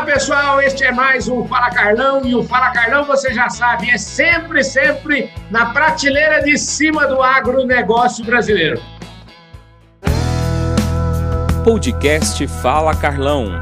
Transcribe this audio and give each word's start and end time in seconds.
Olá 0.00 0.12
pessoal, 0.14 0.62
este 0.62 0.82
é 0.82 0.90
mais 0.90 1.28
um 1.28 1.46
Fala 1.46 1.68
Carlão 1.68 2.24
e 2.24 2.34
o 2.34 2.42
Fala 2.42 2.70
Carlão 2.70 3.04
você 3.04 3.34
já 3.34 3.50
sabe, 3.50 3.90
é 3.90 3.98
sempre, 3.98 4.64
sempre 4.64 5.30
na 5.50 5.74
prateleira 5.74 6.42
de 6.42 6.56
cima 6.56 7.06
do 7.06 7.22
agronegócio 7.22 8.24
brasileiro. 8.24 8.80
Podcast 11.62 12.46
Fala 12.62 12.96
Carlão. 12.96 13.60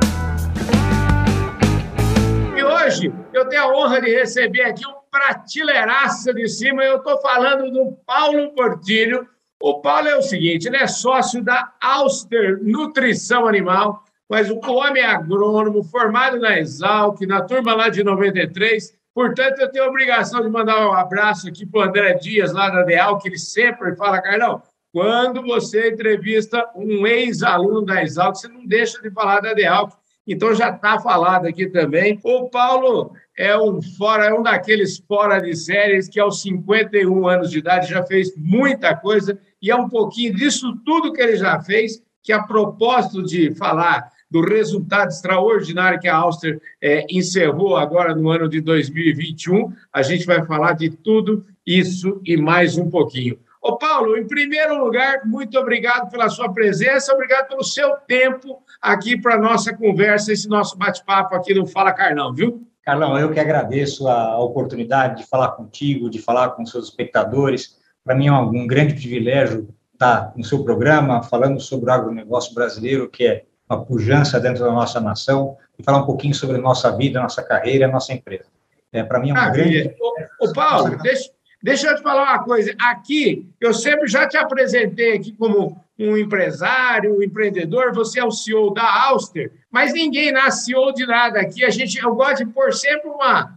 E 2.57 2.63
hoje 2.63 3.13
eu 3.33 3.49
tenho 3.49 3.63
a 3.63 3.77
honra 3.77 4.01
de 4.01 4.15
receber 4.15 4.63
aqui 4.63 4.87
um 4.87 4.95
prateleiraça 5.11 6.33
de 6.33 6.47
cima, 6.47 6.85
eu 6.85 6.99
estou 6.99 7.21
falando 7.21 7.69
do 7.69 7.99
Paulo 8.07 8.55
Portilho. 8.55 9.27
O 9.61 9.81
Paulo 9.81 10.07
é 10.07 10.17
o 10.17 10.23
seguinte, 10.23 10.69
ele 10.69 10.77
é 10.77 10.87
sócio 10.87 11.43
da 11.43 11.73
Auster 11.83 12.61
Nutrição 12.63 13.49
Animal, 13.49 14.05
mas 14.29 14.51
o 14.51 14.61
homem 14.71 15.03
é 15.03 15.07
agrônomo, 15.07 15.83
formado 15.83 16.39
na 16.39 16.59
Exalc, 16.59 17.21
na 17.23 17.43
turma 17.43 17.75
lá 17.75 17.89
de 17.89 18.05
93. 18.05 18.97
Portanto, 19.15 19.59
eu 19.61 19.71
tenho 19.71 19.85
a 19.85 19.89
obrigação 19.89 20.43
de 20.43 20.49
mandar 20.49 20.87
um 20.87 20.93
abraço 20.93 21.49
aqui 21.49 21.65
para 21.65 21.81
o 21.81 21.83
André 21.85 22.15
Dias, 22.15 22.53
lá 22.53 22.69
da 22.69 22.83
Deal, 22.83 23.19
que 23.19 23.29
ele 23.29 23.39
sempre 23.39 23.97
fala, 23.97 24.21
Carlão, 24.21 24.63
quando 24.93 25.43
você 25.43 25.91
entrevista 25.91 26.69
um 26.77 27.07
ex-aluno 27.07 27.85
da 27.85 28.03
Exalc, 28.03 28.37
você 28.37 28.49
não 28.49 28.67
deixa 28.67 29.01
de 29.01 29.11
falar 29.11 29.41
da 29.41 29.55
Deal. 29.55 29.91
Então 30.27 30.55
já 30.55 30.69
está 30.69 30.99
falado 30.99 31.47
aqui 31.47 31.67
também. 31.67 32.21
O 32.23 32.51
Paulo 32.51 33.13
é 33.37 33.57
um 33.57 33.81
fora, 33.81 34.27
é 34.27 34.35
um 34.35 34.43
daqueles 34.43 34.99
fora 34.99 35.41
de 35.41 35.57
séries 35.57 36.07
que 36.07 36.21
aos 36.21 36.43
51 36.43 37.27
anos 37.27 37.51
de 37.51 37.61
idade 37.61 37.89
já 37.89 38.05
fez 38.05 38.37
muita 38.37 38.95
coisa 38.95 39.41
e 39.61 39.71
é 39.71 39.75
um 39.75 39.89
pouquinho 39.89 40.35
disso 40.35 40.77
tudo 40.85 41.15
que 41.15 41.23
ele 41.23 41.37
já 41.37 41.59
fez 41.63 42.03
que 42.23 42.33
a 42.33 42.43
propósito 42.43 43.23
de 43.23 43.55
falar 43.55 44.13
do 44.31 44.41
resultado 44.41 45.09
extraordinário 45.09 45.99
que 45.99 46.09
a 46.09 46.17
Auster 46.17 46.61
é, 46.83 47.07
encerrou 47.11 47.77
agora 47.77 48.15
no 48.15 48.31
ano 48.31 48.49
de 48.49 48.61
2021. 48.61 49.73
A 49.93 50.03
gente 50.03 50.27
vai 50.27 50.45
falar 50.45 50.75
de 50.75 50.91
tudo 50.91 51.45
isso 51.67 52.21
e 52.25 52.37
mais 52.37 52.77
um 52.77 52.91
pouquinho. 52.91 53.39
Ô 53.61 53.77
Paulo, 53.77 54.17
em 54.17 54.27
primeiro 54.27 54.83
lugar, 54.83 55.23
muito 55.25 55.59
obrigado 55.59 56.11
pela 56.11 56.29
sua 56.29 56.53
presença, 56.53 57.13
obrigado 57.13 57.49
pelo 57.49 57.65
seu 57.65 57.97
tempo 58.07 58.63
aqui 58.81 59.21
para 59.21 59.35
a 59.35 59.39
nossa 59.39 59.75
conversa, 59.75 60.33
esse 60.33 60.49
nosso 60.49 60.79
bate-papo 60.79 61.35
aqui 61.35 61.53
no 61.53 61.67
Fala 61.67 61.93
Carlão, 61.93 62.33
viu? 62.33 62.67
Carlão, 62.83 63.19
eu 63.19 63.31
que 63.31 63.41
agradeço 63.41 64.09
a 64.09 64.39
oportunidade 64.39 65.23
de 65.23 65.29
falar 65.29 65.49
contigo, 65.49 66.09
de 66.09 66.19
falar 66.19 66.51
com 66.51 66.65
seus 66.65 66.87
espectadores. 66.87 67.77
Para 68.05 68.15
mim 68.15 68.29
é 68.29 68.33
um 68.33 68.67
grande 68.67 68.95
privilégio 68.95 69.69
estar 69.93 70.33
no 70.37 70.45
seu 70.45 70.63
programa, 70.63 71.23
falando 71.23 71.61
sobre 71.61 71.91
o 71.91 71.93
agronegócio 71.93 72.55
brasileiro, 72.55 73.11
que 73.11 73.27
é 73.27 73.45
uma 73.69 73.85
pujança 73.85 74.41
dentro 74.41 74.65
da 74.65 74.73
nossa 74.73 75.01
nação 75.01 75.57
e 75.79 75.83
falar 75.83 75.99
um 75.99 76.07
pouquinho 76.07 76.35
sobre 76.35 76.57
a 76.57 76.61
nossa 76.61 76.97
vida, 76.97 77.19
a 77.19 77.23
nossa 77.23 77.43
carreira, 77.43 77.87
a 77.87 77.91
nossa 77.91 78.13
empresa. 78.13 78.47
É, 78.93 79.03
Para 79.03 79.21
mim 79.21 79.31
é 79.31 79.33
uma 79.33 79.47
ah, 79.47 79.51
grande. 79.51 79.95
Ô, 80.41 80.53
Paulo, 80.53 80.97
deixa, 80.99 81.31
deixa 81.63 81.89
eu 81.89 81.97
te 81.97 82.03
falar 82.03 82.23
uma 82.23 82.45
coisa. 82.45 82.75
Aqui, 82.81 83.47
eu 83.61 83.75
sempre 83.75 84.07
já 84.07 84.27
te 84.27 84.37
apresentei 84.37 85.15
aqui 85.15 85.33
como 85.33 85.79
um 85.99 86.17
empresário, 86.17 87.19
um 87.19 87.23
empreendedor, 87.23 87.93
você 87.93 88.21
é 88.21 88.25
o 88.25 88.31
CEO 88.31 88.73
da 88.73 89.09
Auster, 89.09 89.53
mas 89.71 89.93
ninguém 89.93 90.33
nasce 90.33 90.67
CEO 90.67 90.93
de 90.95 91.05
nada 91.05 91.41
aqui. 91.41 91.65
A 91.65 91.71
gente, 91.71 91.99
eu 91.99 92.15
gosto 92.15 92.45
de 92.45 92.53
pôr 92.53 92.73
sempre 92.73 93.11
uma, 93.11 93.55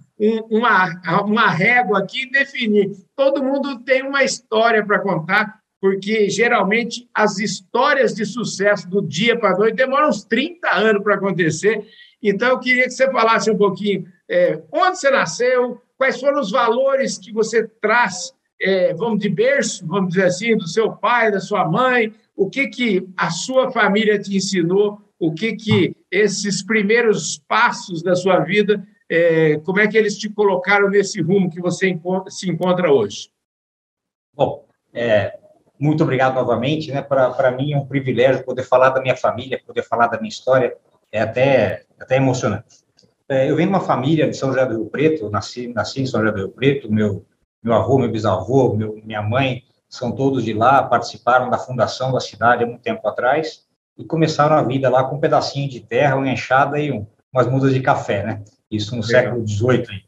uma, 0.50 1.22
uma 1.22 1.50
régua 1.50 2.00
aqui 2.00 2.24
e 2.24 2.32
definir. 2.32 2.92
Todo 3.16 3.44
mundo 3.44 3.80
tem 3.80 4.02
uma 4.02 4.24
história 4.24 4.86
para 4.86 5.00
contar 5.00 5.61
porque 5.82 6.30
geralmente 6.30 7.10
as 7.12 7.40
histórias 7.40 8.14
de 8.14 8.24
sucesso 8.24 8.88
do 8.88 9.02
dia 9.02 9.38
para 9.38 9.56
a 9.56 9.58
noite 9.58 9.76
demoram 9.76 10.10
uns 10.10 10.24
30 10.24 10.70
anos 10.70 11.04
para 11.04 11.16
acontecer. 11.16 11.84
Então, 12.22 12.50
eu 12.50 12.60
queria 12.60 12.84
que 12.84 12.92
você 12.92 13.12
falasse 13.12 13.50
um 13.50 13.58
pouquinho 13.58 14.06
é, 14.30 14.62
onde 14.72 15.00
você 15.00 15.10
nasceu, 15.10 15.82
quais 15.98 16.20
foram 16.20 16.40
os 16.40 16.52
valores 16.52 17.18
que 17.18 17.34
você 17.34 17.68
traz, 17.82 18.32
é, 18.62 18.94
vamos 18.94 19.20
de 19.20 19.28
berço, 19.28 19.86
vamos 19.88 20.10
dizer 20.10 20.26
assim, 20.26 20.56
do 20.56 20.68
seu 20.68 20.92
pai, 20.92 21.32
da 21.32 21.40
sua 21.40 21.68
mãe, 21.68 22.14
o 22.36 22.48
que, 22.48 22.68
que 22.68 23.08
a 23.18 23.32
sua 23.32 23.72
família 23.72 24.20
te 24.20 24.36
ensinou, 24.38 25.02
o 25.20 25.34
que, 25.34 25.56
que 25.56 25.96
esses 26.12 26.64
primeiros 26.64 27.40
passos 27.48 28.04
da 28.04 28.16
sua 28.16 28.40
vida, 28.42 28.88
é, 29.10 29.58
como 29.58 29.80
é 29.80 29.88
que 29.88 29.98
eles 29.98 30.16
te 30.16 30.30
colocaram 30.30 30.90
nesse 30.90 31.22
rumo 31.22 31.50
que 31.50 31.60
você 31.60 32.00
se 32.30 32.50
encontra 32.50 32.94
hoje? 32.94 33.32
Bom, 34.36 34.68
é, 34.94 35.41
muito 35.82 36.04
obrigado 36.04 36.36
novamente, 36.36 36.92
né? 36.92 37.02
Para 37.02 37.50
mim 37.50 37.74
é 37.74 37.78
um 37.78 37.88
privilégio 37.88 38.46
poder 38.46 38.62
falar 38.62 38.92
da 38.92 39.02
minha 39.02 39.18
família, 39.18 39.60
poder 39.66 39.82
falar 39.82 40.06
da 40.06 40.20
minha 40.20 40.30
história, 40.30 40.78
é 41.12 41.20
até, 41.20 41.86
até 42.00 42.18
emocionante. 42.18 42.86
É, 43.28 43.50
eu 43.50 43.56
venho 43.56 43.70
de 43.70 43.74
uma 43.74 43.84
família 43.84 44.30
de 44.30 44.38
São 44.38 44.50
José 44.50 44.64
do 44.68 44.76
Rio 44.76 44.86
Preto, 44.86 45.28
nasci, 45.32 45.70
nasci 45.70 46.04
em 46.04 46.06
São 46.06 46.22
José 46.22 46.34
do 46.34 46.38
Rio 46.38 46.50
Preto, 46.50 46.92
meu, 46.92 47.26
meu 47.64 47.74
avô, 47.74 47.98
meu 47.98 48.12
bisavô, 48.12 48.76
meu, 48.76 49.02
minha 49.04 49.24
mãe, 49.24 49.64
são 49.90 50.12
todos 50.12 50.46
de 50.46 50.54
lá, 50.54 50.84
participaram 50.84 51.50
da 51.50 51.58
fundação 51.58 52.12
da 52.12 52.20
cidade 52.20 52.64
há 52.64 52.68
muito 52.68 52.82
tempo 52.84 53.08
atrás 53.08 53.64
e 53.98 54.06
começaram 54.06 54.56
a 54.56 54.62
vida 54.62 54.88
lá 54.88 55.04
com 55.06 55.16
um 55.16 55.20
pedacinho 55.20 55.68
de 55.68 55.80
terra, 55.80 56.16
uma 56.16 56.30
enxada 56.30 56.80
e 56.80 56.92
um, 56.92 57.08
umas 57.34 57.48
mudas 57.48 57.74
de 57.74 57.82
café, 57.82 58.24
né? 58.24 58.44
Isso 58.70 58.96
no 58.96 59.02
Legal. 59.02 59.24
século 59.24 59.48
XVIII. 59.48 60.04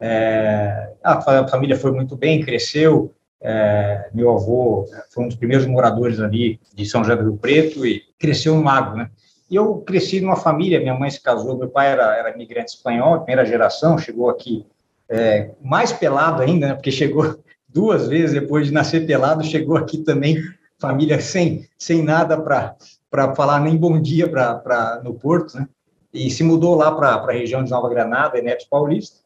É, 0.00 0.94
a 1.04 1.46
família 1.46 1.76
foi 1.76 1.92
muito 1.92 2.16
bem, 2.16 2.44
cresceu, 2.44 3.14
é, 3.42 4.08
meu 4.14 4.30
avô 4.30 4.86
foi 5.10 5.24
um 5.24 5.28
dos 5.28 5.36
primeiros 5.36 5.66
moradores 5.66 6.20
ali 6.20 6.60
de 6.74 6.86
São 6.86 7.02
José 7.02 7.16
do 7.16 7.24
Rio 7.24 7.36
Preto 7.36 7.84
e 7.84 8.02
cresceu 8.18 8.54
no 8.54 8.62
Lago, 8.62 8.96
né? 8.96 9.10
E 9.50 9.56
eu 9.56 9.78
cresci 9.78 10.20
numa 10.20 10.36
família, 10.36 10.80
minha 10.80 10.94
mãe 10.94 11.10
se 11.10 11.20
casou, 11.20 11.58
meu 11.58 11.68
pai 11.68 11.88
era, 11.88 12.16
era 12.16 12.30
imigrante 12.30 12.74
espanhol, 12.74 13.18
primeira 13.18 13.44
geração, 13.44 13.98
chegou 13.98 14.30
aqui 14.30 14.64
é, 15.08 15.50
mais 15.60 15.92
pelado 15.92 16.40
ainda, 16.40 16.68
né? 16.68 16.74
Porque 16.74 16.90
chegou 16.90 17.38
duas 17.68 18.08
vezes 18.08 18.32
depois 18.32 18.68
de 18.68 18.72
nascer 18.72 19.06
pelado, 19.06 19.44
chegou 19.44 19.76
aqui 19.76 19.98
também 19.98 20.36
família 20.78 21.20
sem, 21.20 21.68
sem 21.78 22.02
nada 22.02 22.40
para 22.40 23.34
falar 23.34 23.60
nem 23.60 23.76
bom 23.76 24.00
dia 24.00 24.28
para 24.28 25.00
no 25.04 25.14
Porto, 25.14 25.56
né? 25.56 25.68
E 26.14 26.30
se 26.30 26.44
mudou 26.44 26.74
lá 26.74 26.92
para 26.92 27.14
a 27.14 27.32
região 27.32 27.64
de 27.64 27.70
Nova 27.70 27.88
Granada, 27.88 28.40
Neto 28.40 28.66
Paulista, 28.70 29.22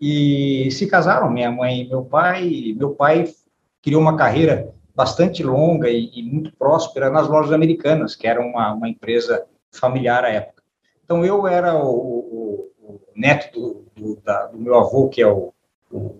e 0.00 0.68
se 0.72 0.86
casaram, 0.86 1.30
minha 1.30 1.50
mãe 1.50 1.82
e 1.82 1.88
meu 1.88 2.04
pai. 2.04 2.74
Meu 2.76 2.90
pai 2.90 3.32
criou 3.84 4.00
uma 4.00 4.16
carreira 4.16 4.72
bastante 4.96 5.42
longa 5.42 5.90
e, 5.90 6.10
e 6.14 6.22
muito 6.22 6.56
próspera 6.56 7.10
nas 7.10 7.28
lojas 7.28 7.52
americanas, 7.52 8.16
que 8.16 8.26
era 8.26 8.40
uma, 8.40 8.72
uma 8.72 8.88
empresa 8.88 9.44
familiar 9.70 10.24
à 10.24 10.30
época. 10.30 10.62
Então, 11.04 11.22
eu 11.24 11.46
era 11.46 11.74
o, 11.76 11.90
o, 11.90 12.70
o 12.80 13.00
neto 13.14 13.52
do, 13.52 13.84
do, 13.94 14.20
da, 14.24 14.46
do, 14.46 14.58
meu 14.58 14.74
avô, 14.74 15.08
que 15.08 15.20
é 15.20 15.26
o, 15.26 15.52
o, 15.92 16.16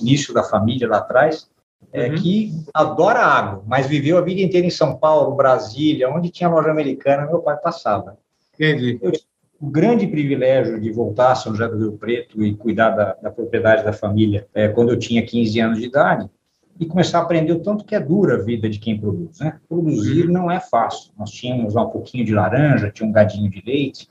início 0.00 0.32
da 0.32 0.42
família 0.42 0.88
lá 0.88 0.98
atrás, 0.98 1.50
é, 1.92 2.08
uhum. 2.08 2.14
que 2.14 2.52
adora 2.72 3.20
água, 3.20 3.62
mas 3.66 3.86
viveu 3.86 4.16
a 4.16 4.22
vida 4.22 4.40
inteira 4.40 4.66
em 4.66 4.70
São 4.70 4.96
Paulo, 4.96 5.36
Brasília, 5.36 6.08
onde 6.08 6.30
tinha 6.30 6.48
loja 6.48 6.70
americana, 6.70 7.26
meu 7.26 7.40
pai 7.40 7.56
passava. 7.58 8.16
Entendi. 8.54 8.98
Eu 9.02 9.12
tive 9.12 9.26
o 9.60 9.66
grande 9.66 10.06
privilégio 10.06 10.80
de 10.80 10.90
voltar 10.90 11.32
a 11.32 11.34
São 11.34 11.52
José 11.52 11.68
do 11.68 11.78
Rio 11.78 11.92
Preto 11.92 12.42
e 12.42 12.54
cuidar 12.54 12.90
da, 12.90 13.14
da 13.14 13.30
propriedade 13.30 13.84
da 13.84 13.92
família 13.92 14.46
é, 14.54 14.68
quando 14.68 14.90
eu 14.90 14.98
tinha 14.98 15.24
15 15.24 15.60
anos 15.60 15.78
de 15.78 15.86
idade, 15.86 16.30
e 16.78 16.86
começar 16.86 17.18
a 17.18 17.22
aprender 17.22 17.52
o 17.52 17.60
tanto 17.60 17.84
que 17.84 17.94
é 17.94 18.00
dura 18.00 18.34
a 18.34 18.42
vida 18.42 18.68
de 18.68 18.78
quem 18.78 18.98
produz. 18.98 19.38
Né? 19.38 19.58
Produzir 19.68 20.26
uhum. 20.26 20.32
não 20.32 20.50
é 20.50 20.60
fácil. 20.60 21.12
Nós 21.18 21.30
tínhamos 21.30 21.76
um 21.76 21.86
pouquinho 21.86 22.24
de 22.24 22.34
laranja, 22.34 22.90
tinha 22.90 23.08
um 23.08 23.12
gadinho 23.12 23.48
de 23.48 23.62
leite, 23.64 24.08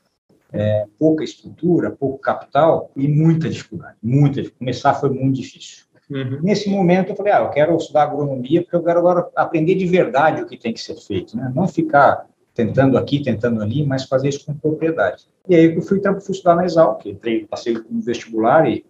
é, 0.52 0.86
pouca 1.00 1.24
estrutura, 1.24 1.92
pouco 1.92 2.20
capital 2.20 2.92
e 2.96 3.08
muita 3.08 3.50
dificuldade. 3.50 3.98
Muita. 4.02 4.44
Começar 4.52 4.94
foi 4.94 5.10
muito 5.10 5.36
difícil. 5.36 5.86
Uhum. 6.10 6.40
Nesse 6.42 6.70
momento 6.70 7.10
eu 7.10 7.16
falei, 7.16 7.34
ah, 7.34 7.40
eu 7.40 7.50
quero 7.50 7.76
estudar 7.76 8.04
agronomia 8.04 8.62
porque 8.62 8.76
eu 8.76 8.84
quero 8.84 9.00
agora 9.00 9.28
aprender 9.36 9.76
de 9.76 9.86
verdade 9.86 10.42
o 10.42 10.46
que 10.46 10.58
tem 10.58 10.74
que 10.74 10.82
ser 10.82 10.96
feito, 10.96 11.36
né? 11.36 11.52
Não 11.56 11.68
ficar 11.68 12.28
tentando 12.54 12.98
aqui, 12.98 13.24
tentando 13.24 13.62
ali, 13.62 13.86
mas 13.86 14.06
fazer 14.06 14.30
isso 14.30 14.46
com 14.46 14.54
propriedade. 14.54 15.26
E 15.50 15.56
aí 15.56 15.76
eu 15.76 15.82
fui, 15.82 16.00
fui 16.00 16.32
estudar 16.36 16.56
na 16.56 16.66
Exalc, 16.66 17.06
entrei, 17.06 17.46
passei 17.48 17.74
no 17.90 18.02
vestibular 18.02 18.70
e, 18.70 18.86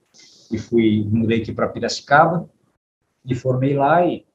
e 0.52 0.58
fui, 0.58 1.08
mudei 1.10 1.42
aqui 1.42 1.54
para 1.54 1.70
Piracicaba, 1.70 2.50
me 3.26 3.36
formei 3.36 3.76
lá 3.76 4.06
e 4.06 4.26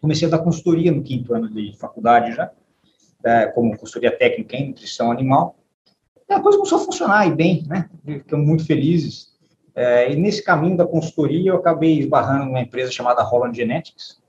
comecei 0.00 0.28
a 0.28 0.30
dar 0.30 0.38
consultoria 0.38 0.92
no 0.92 1.02
quinto 1.02 1.34
ano 1.34 1.48
de 1.48 1.76
faculdade 1.78 2.34
já, 2.34 2.50
é, 3.24 3.46
como 3.46 3.76
consultoria 3.76 4.16
técnica 4.16 4.56
em 4.56 4.68
nutrição 4.68 5.10
animal. 5.10 5.56
E 6.28 6.32
a 6.32 6.40
coisa 6.40 6.58
começou 6.58 6.78
a 6.78 6.84
funcionar 6.84 7.26
e 7.26 7.34
bem, 7.34 7.64
né? 7.66 7.88
Ficamos 8.04 8.46
muito 8.46 8.66
felizes. 8.66 9.34
É, 9.74 10.12
e 10.12 10.16
nesse 10.16 10.42
caminho 10.42 10.76
da 10.76 10.86
consultoria, 10.86 11.50
eu 11.50 11.56
acabei 11.56 11.98
esbarrando 11.98 12.46
numa 12.46 12.60
empresa 12.60 12.92
chamada 12.92 13.22
Holland 13.22 13.56
Genetics, 13.56 14.22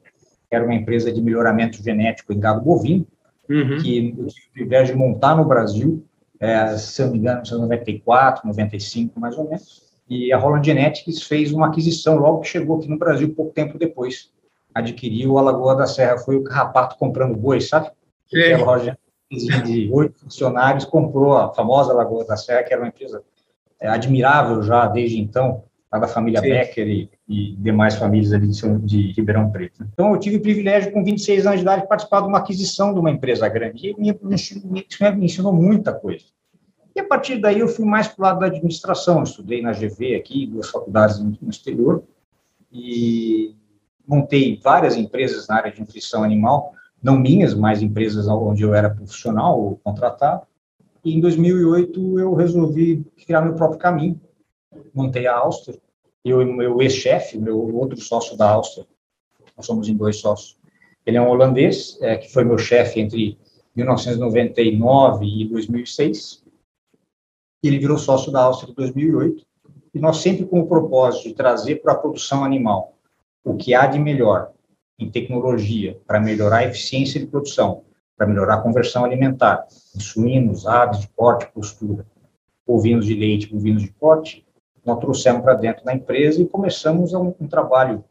que 0.50 0.56
era 0.56 0.64
uma 0.64 0.74
empresa 0.74 1.12
de 1.12 1.22
melhoramento 1.22 1.82
genético 1.84 2.34
em 2.34 2.40
gado 2.40 2.62
bovino, 2.62 3.06
uhum. 3.50 3.78
que 3.82 4.16
eu 4.18 4.28
tive 4.28 4.50
o 4.50 4.54
privilégio 4.54 4.94
de 4.94 5.00
montar 5.00 5.36
no 5.36 5.46
Brasil, 5.46 6.06
é, 6.40 6.78
se 6.78 7.02
não 7.04 7.12
me 7.12 7.20
engano, 7.20 7.44
em 7.46 7.62
94, 7.62 8.48
95, 8.48 9.20
mais 9.20 9.38
ou 9.38 9.46
menos. 9.46 9.85
E 10.10 10.32
a 10.32 10.38
Holland 10.38 10.66
Genetics 10.66 11.24
fez 11.24 11.52
uma 11.52 11.68
aquisição 11.68 12.18
logo 12.18 12.42
que 12.42 12.48
chegou 12.48 12.78
aqui 12.78 12.88
no 12.88 12.98
Brasil, 12.98 13.34
pouco 13.34 13.54
tempo 13.54 13.78
depois. 13.78 14.32
Adquiriu 14.74 15.38
a 15.38 15.42
Lagoa 15.42 15.76
da 15.76 15.88
Serra. 15.88 16.18
Foi 16.18 16.36
o 16.36 16.44
carrapato 16.44 16.98
comprando 16.98 17.36
boi, 17.36 17.62
sabe? 17.62 17.90
Que 18.28 18.54
a 18.54 18.58
loja 18.58 18.98
de 19.30 19.90
oito 19.92 20.20
funcionários 20.20 20.86
comprou 20.86 21.38
a 21.38 21.54
famosa 21.54 21.94
Lagoa 21.94 22.26
da 22.26 22.38
Serra, 22.38 22.64
que 22.64 22.74
era 22.74 22.82
uma 22.82 22.90
empresa 22.90 23.24
é, 23.80 23.88
admirável 23.88 24.62
já 24.62 24.88
desde 24.88 25.20
então, 25.20 25.64
a 25.92 26.00
da 26.00 26.08
família 26.08 26.42
Sim. 26.42 26.50
Becker 26.50 26.88
e, 26.88 27.10
e, 27.28 27.56
demais 27.56 27.96
famílias 27.96 28.34
ali 28.34 28.48
de, 28.48 28.80
de, 28.80 29.12
Ribeirão 29.14 29.50
Preto. 29.50 29.88
Então, 29.94 30.14
eu 30.14 30.20
tive 30.20 30.38
o 30.38 30.42
privilégio, 30.42 30.92
com 30.92 31.04
26 31.04 31.46
anos 31.46 31.60
de 31.60 31.64
idade, 31.64 31.82
de 31.84 31.88
participar 31.88 32.22
de 32.22 32.28
uma 32.28 32.40
aquisição 32.40 32.94
de 32.94 33.00
uma 33.00 33.12
empresa 33.12 33.48
grande, 33.48 33.90
e 33.90 33.96
me, 34.00 34.18
me, 34.24 35.16
me 35.16 35.26
ensinou 35.26 35.54
muita 35.54 35.94
coisa. 35.94 36.26
E 36.96 37.00
a 37.02 37.06
partir 37.06 37.42
daí 37.42 37.60
eu 37.60 37.68
fui 37.68 37.86
mais 37.86 38.08
para 38.08 38.22
o 38.22 38.24
lado 38.24 38.40
da 38.40 38.46
administração, 38.46 39.22
estudei 39.22 39.62
na 39.62 39.74
GV 39.74 40.16
aqui, 40.16 40.48
duas 40.48 40.70
faculdades 40.70 41.20
no 41.20 41.50
exterior, 41.50 42.04
e 42.72 43.54
montei 44.08 44.58
várias 44.64 44.96
empresas 44.96 45.48
na 45.48 45.56
área 45.56 45.72
de 45.72 45.80
nutrição 45.80 46.24
animal, 46.24 46.74
não 47.04 47.20
minhas, 47.20 47.54
mas 47.54 47.82
empresas 47.82 48.28
onde 48.28 48.64
eu 48.64 48.74
era 48.74 48.90
profissional 48.90 49.60
ou 49.60 49.80
contratado. 49.84 50.48
E 51.04 51.14
em 51.14 51.20
2008 51.20 52.20
eu 52.20 52.34
resolvi 52.34 53.06
criar 53.26 53.42
meu 53.42 53.56
próprio 53.56 53.80
caminho. 53.80 54.20
Montei 54.94 55.28
a 55.28 55.36
Auster. 55.36 55.80
Eu 56.24 56.42
e 56.42 56.46
meu 56.46 56.82
ex-chefe, 56.82 57.38
meu 57.38 57.76
outro 57.76 58.00
sócio 58.02 58.36
da 58.36 58.50
Auster, 58.50 58.86
nós 59.56 59.66
somos 59.66 59.88
em 59.88 59.96
dois 59.96 60.18
sócios. 60.18 60.58
Ele 61.06 61.18
é 61.18 61.22
um 61.22 61.30
holandês, 61.30 62.00
é, 62.02 62.16
que 62.16 62.34
foi 62.34 62.44
meu 62.44 62.58
chefe 62.58 63.00
entre 63.00 63.38
1999 63.76 65.26
e 65.26 65.48
2006. 65.48 66.45
Ele 67.64 67.80
virou 67.80 67.98
sócio 67.98 68.32
da 68.32 68.42
Auster 68.42 68.70
em 68.70 68.74
2008. 68.74 69.46
E 69.94 70.00
nós 70.00 70.18
sempre 70.18 70.46
com 70.46 70.60
o 70.60 70.68
propósito 70.68 71.30
de 71.30 71.34
trazer 71.34 71.78
para 71.82 71.94
a 71.94 71.98
produção 71.98 72.44
animal 72.44 72.98
o 73.44 73.56
que 73.56 73.74
há 73.74 73.86
de 73.86 74.00
melhor 74.00 74.52
em 75.00 75.10
tecnologia 75.10 76.00
para 76.06 76.20
melhorar 76.20 76.58
a 76.58 76.66
eficiência 76.66 77.20
de 77.20 77.28
produção, 77.28 77.84
para 78.18 78.28
melhorar 78.28 78.56
a 78.56 78.62
conversão 78.62 79.04
alimentar, 79.04 79.66
em 79.96 80.00
suínos, 80.00 80.66
aves 80.66 81.00
de 81.02 81.08
corte, 81.10 81.52
postura, 81.54 82.06
bovinos 82.66 83.06
de 83.06 83.14
leite, 83.14 83.52
bovinos 83.52 83.84
de 83.84 83.92
corte, 83.92 84.46
nós 84.86 85.00
trouxemos 85.00 85.42
para 85.42 85.56
dentro 85.56 85.84
da 85.84 85.94
empresa 85.94 86.42
e 86.42 86.48
começamos 86.48 87.14
um, 87.14 87.34
um 87.40 87.48
trabalho 87.48 88.04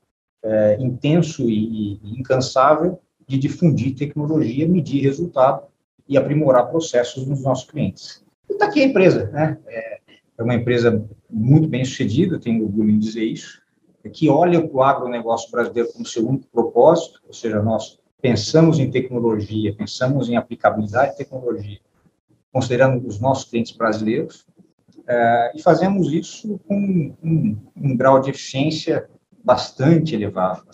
é, 0.42 0.76
intenso 0.80 1.48
e, 1.48 2.00
e, 2.02 2.18
incansável 2.18 3.00
de 3.26 3.38
difundir 3.38 3.94
tecnologia, 3.94 4.68
medir 4.68 5.02
resultado 5.02 5.62
e 6.06 6.18
aprimorar 6.18 6.68
processos 6.68 7.26
nos 7.26 7.42
nossos 7.42 7.70
clientes. 7.70 8.23
Está 8.48 8.66
aqui 8.66 8.82
a 8.82 8.86
empresa, 8.86 9.30
né? 9.30 9.58
É, 9.66 10.00
é 10.36 10.42
uma 10.42 10.54
empresa 10.54 11.04
muito 11.30 11.68
bem 11.68 11.84
sucedida, 11.84 12.38
tenho 12.38 12.64
orgulho 12.64 12.90
em 12.90 12.98
dizer 12.98 13.24
isso, 13.24 13.62
que 14.12 14.28
olha 14.28 14.60
para 14.66 14.76
o 14.76 14.82
agronegócio 14.82 15.50
brasileiro 15.50 15.92
como 15.92 16.06
seu 16.06 16.28
único 16.28 16.46
propósito, 16.48 17.20
ou 17.26 17.32
seja, 17.32 17.62
nós 17.62 17.98
pensamos 18.20 18.78
em 18.78 18.90
tecnologia, 18.90 19.74
pensamos 19.74 20.28
em 20.28 20.36
aplicabilidade 20.36 21.12
de 21.12 21.18
tecnologia, 21.18 21.80
considerando 22.52 23.06
os 23.06 23.20
nossos 23.20 23.44
clientes 23.50 23.72
brasileiros, 23.72 24.46
é, 25.06 25.52
e 25.54 25.62
fazemos 25.62 26.12
isso 26.12 26.58
com 26.66 27.14
um, 27.22 27.56
um, 27.76 27.96
grau 27.96 28.20
de 28.20 28.30
eficiência 28.30 29.08
bastante 29.42 30.14
elevado, 30.14 30.64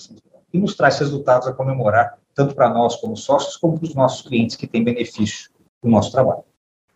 e 0.53 0.59
nos 0.59 0.75
traz 0.75 0.99
resultados 0.99 1.49
a 1.49 1.53
comemorar, 1.53 2.19
tanto 2.35 2.55
para 2.55 2.69
nós 2.69 2.97
como 2.97 3.17
sócios, 3.17 3.57
como 3.57 3.79
para 3.79 3.89
os 3.89 3.95
nossos 3.95 4.27
clientes 4.27 4.57
que 4.57 4.67
têm 4.67 4.85
benefício 4.85 5.51
do 5.83 5.89
nosso 5.89 6.13
trabalho. 6.13 6.45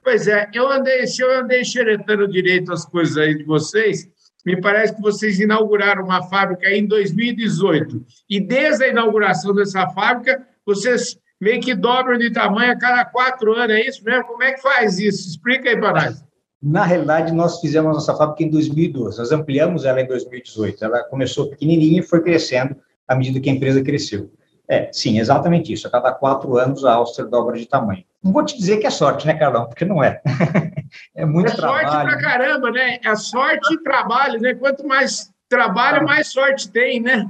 Pois 0.04 0.28
é, 0.28 0.50
eu 0.52 0.70
andei, 0.70 1.06
se 1.06 1.22
eu 1.22 1.40
andei 1.40 1.64
xeretando 1.64 2.28
direito 2.28 2.70
as 2.70 2.84
coisas 2.84 3.16
aí 3.16 3.38
de 3.38 3.44
vocês, 3.44 4.06
me 4.44 4.60
parece 4.60 4.94
que 4.94 5.00
vocês 5.00 5.40
inauguraram 5.40 6.04
uma 6.04 6.22
fábrica 6.28 6.70
em 6.70 6.86
2018. 6.86 8.04
E 8.28 8.38
desde 8.38 8.84
a 8.84 8.88
inauguração 8.88 9.54
dessa 9.54 9.88
fábrica, 9.88 10.46
vocês 10.66 11.18
meio 11.40 11.58
que 11.58 11.74
dobram 11.74 12.18
de 12.18 12.30
tamanho 12.30 12.72
a 12.72 12.78
cada 12.78 13.06
quatro 13.06 13.54
anos, 13.54 13.74
é 13.74 13.88
isso 13.88 14.04
mesmo? 14.04 14.24
Como 14.24 14.42
é 14.42 14.52
que 14.52 14.60
faz 14.60 14.98
isso? 14.98 15.26
Explica 15.26 15.70
aí 15.70 15.76
para 15.78 15.92
nós. 15.92 16.24
Na 16.62 16.84
realidade, 16.84 17.32
nós 17.32 17.60
fizemos 17.60 17.94
nossa 17.94 18.14
fábrica 18.14 18.42
em 18.42 18.50
2012, 18.50 19.18
nós 19.18 19.32
ampliamos 19.32 19.86
ela 19.86 20.02
em 20.02 20.06
2018. 20.06 20.84
Ela 20.84 21.02
começou 21.04 21.48
pequenininha 21.48 22.00
e 22.00 22.02
foi 22.02 22.22
crescendo 22.22 22.76
à 23.08 23.14
medida 23.14 23.40
que 23.40 23.48
a 23.48 23.52
empresa 23.52 23.82
cresceu. 23.82 24.30
É, 24.68 24.90
sim, 24.92 25.18
exatamente 25.18 25.72
isso. 25.72 25.86
A 25.86 25.90
cada 25.90 26.12
quatro 26.12 26.56
anos 26.58 26.84
a 26.84 26.94
Áustria 26.94 27.26
dobra 27.26 27.56
de 27.56 27.66
tamanho. 27.66 28.04
Não 28.25 28.32
vou 28.32 28.43
te 28.43 28.56
dizer 28.56 28.79
que 28.79 28.87
é 28.87 28.91
sorte, 28.91 29.26
né, 29.26 29.35
Carlão? 29.35 29.67
Porque 29.67 29.85
não 29.85 30.03
é. 30.03 30.23
é 31.15 31.26
muito 31.26 31.53
é 31.53 31.55
trabalho. 31.55 31.87
É 31.87 31.91
sorte 31.91 32.06
pra 32.06 32.21
caramba, 32.23 32.71
né? 32.71 32.99
É 33.05 33.15
sorte 33.15 33.75
e 33.75 33.82
trabalho, 33.82 34.41
né? 34.41 34.55
Quanto 34.55 34.87
mais 34.88 35.31
trabalho, 35.47 36.06
mais 36.06 36.29
sorte 36.29 36.71
tem, 36.71 37.00
né? 37.00 37.29